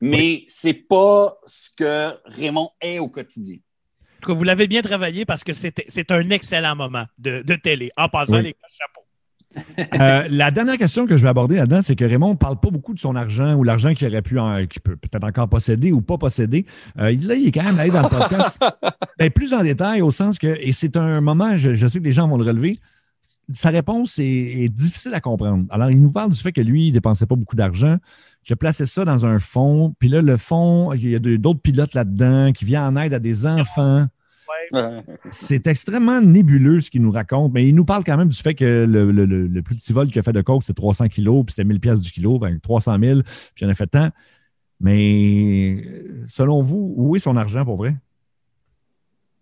[0.00, 3.56] Mais c'est pas ce que Raymond est au quotidien.
[3.56, 7.42] En tout cas, vous l'avez bien travaillé parce que c'était- c'est un excellent moment de,
[7.42, 7.90] de télé.
[7.96, 8.42] En passant, Oui.
[8.44, 8.58] les gars.
[10.00, 12.70] Euh, la dernière question que je vais aborder là-dedans, c'est que Raymond ne parle pas
[12.70, 15.92] beaucoup de son argent ou l'argent qu'il aurait pu, en- qu'il peut peut-être encore posséder
[15.92, 16.66] ou pas posséder.
[16.98, 18.58] Euh, là, il est quand même allé dans le podcast
[19.18, 22.04] ben, plus en détail au sens que, et c'est un moment, je, je sais que
[22.04, 22.78] les gens vont le relever,
[23.52, 25.64] sa réponse est, est difficile à comprendre.
[25.70, 27.96] Alors, il nous parle du fait que lui, il ne dépensait pas beaucoup d'argent,
[28.44, 31.60] qu'il a placé ça dans un fonds, puis là, le fonds, il y a d'autres
[31.60, 34.06] pilotes là-dedans qui viennent en aide à des enfants.
[35.30, 38.54] C'est extrêmement nébuleux ce qu'il nous raconte, mais il nous parle quand même du fait
[38.54, 41.08] que le, le- le- le plus petit vol qu'il a fait de coke, c'est 300
[41.08, 43.20] kilos, puis c'était 1000 pièces du kilo, fait que 300 000,
[43.54, 44.10] puis il en a fait tant.
[44.80, 45.84] Mais
[46.28, 47.96] selon vous, où est son argent pour vrai?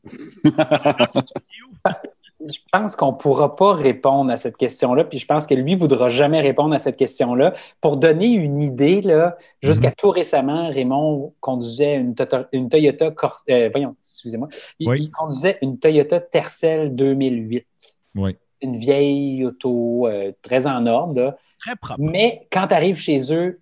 [2.46, 5.74] je pense qu'on ne pourra pas répondre à cette question-là, puis je pense que lui
[5.74, 7.54] ne voudra jamais répondre à cette question-là.
[7.80, 9.94] Pour donner une idée, là, jusqu'à Mhm.
[9.96, 12.14] tout récemment, Raymond conduisait une,
[12.52, 15.02] une Toyota, Cor- euh, voyons, excusez-moi, il, Oui.
[15.04, 17.66] il conduisait une Toyota Tercel 2008.
[18.14, 18.36] Oui.
[18.60, 21.36] Une vieille auto euh, très en ordre, là.
[21.60, 22.00] Très propre.
[22.00, 23.60] mais quand tu arrives chez eux,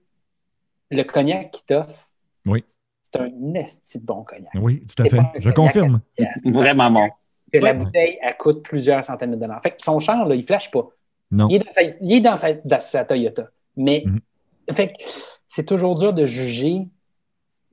[0.90, 2.10] le cognac qu'ils t'offrent,
[2.46, 2.64] Oui.
[3.02, 4.50] c'est un esti de bon cognac.
[4.60, 5.20] Oui, tout à fait.
[5.38, 6.00] Je confirme.
[6.18, 7.08] C'est Vraiment bon.
[7.52, 9.60] Que la bouteille, elle coûte plusieurs centaines de dollars.
[9.62, 10.88] Fait que son char, là, il flash pas.
[11.30, 11.48] Non.
[11.48, 13.48] Il est dans sa, il est dans sa, dans sa Toyota.
[13.76, 14.20] Mais Mhm.
[14.72, 14.94] fait
[15.48, 16.88] c'est toujours dur de juger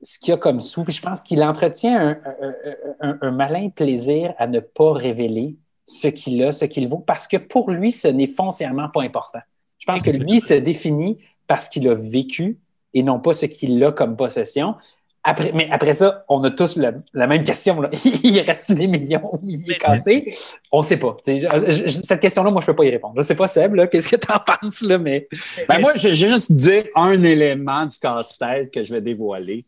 [0.02, 0.84] ce qu'il y a comme sous.
[0.84, 5.56] Puis je pense qu'il entretient un, un- un- un malin plaisir à ne pas révéler
[5.86, 9.40] ce qu'il a, ce qu'il vaut, parce que pour lui, ce n'est foncièrement pas important.
[9.78, 12.58] Je pense que lui il se définit parce qu'il a vécu
[12.94, 14.74] et non pas ce qu'il a comme possession.
[15.22, 17.80] Après, mais après ça, on a tous le- la même question.
[17.80, 17.90] là.
[18.24, 20.34] il reste des millions, il Mais est cassé.
[20.72, 21.16] On ne sait pas.
[21.26, 23.14] Je- je- cette question-là, moi, je ne peux pas y répondre.
[23.16, 25.28] Je ne sais pas, Seb, là, qu'est-ce que tu en penses, là, mais.
[25.68, 29.66] Ben moi, je vais juste dire un élément du casse-tête que je vais dévoiler.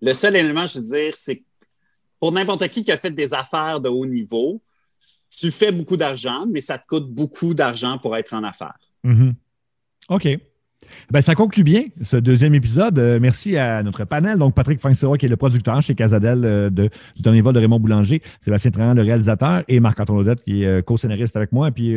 [0.00, 1.42] Le seul élément, je veux dire, c'est que
[2.20, 4.60] pour n'importe qui qui a fait des affaires de haut niveau,
[5.36, 8.78] tu fais beaucoup d'argent, mais ça te coûte beaucoup d'argent pour être en affaires.
[9.02, 9.34] Mhm.
[10.10, 10.28] OK.
[11.10, 12.98] Ben, ça conclut bien ce deuxième épisode.
[12.98, 14.38] Euh, merci à notre panel.
[14.38, 17.60] Donc, Patrick Frank-Sirois, qui est le producteur chez Casadel euh, de, du dernier vol de
[17.60, 21.70] Raymond Boulanger, Sébastien Trahan, le réalisateur, et Marc-Antoine qui est euh, co-scénariste avec moi.
[21.70, 21.96] Puis,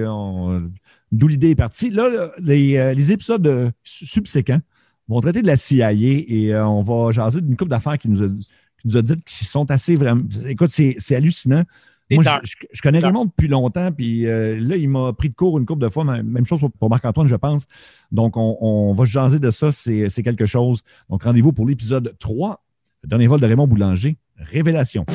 [1.12, 1.90] d'où l'idée est partie.
[1.90, 4.60] Là, les, les épisodes su- subséquents
[5.08, 9.02] vont traiter de la CIA et on va jaser d'une couple d'affaires qui nous a,
[9.02, 10.24] dites qui sont assez vraiment.
[10.48, 11.64] Écoute, c'est hallucinant.
[12.12, 13.00] Moi, je, connais.
[13.00, 16.04] Raymond depuis longtemps, puis euh, là, il m'a pris de cours une couple de fois.
[16.04, 17.66] Même même chose pour, pour Marc-Antoine, je pense.
[18.12, 20.82] Donc, on, on va se jaser de ça, c'est c'est quelque chose.
[21.10, 22.64] Donc, rendez-vous pour l'épisode 3,
[23.04, 25.06] le dernier vol de Raymond Boulanger, Révélation.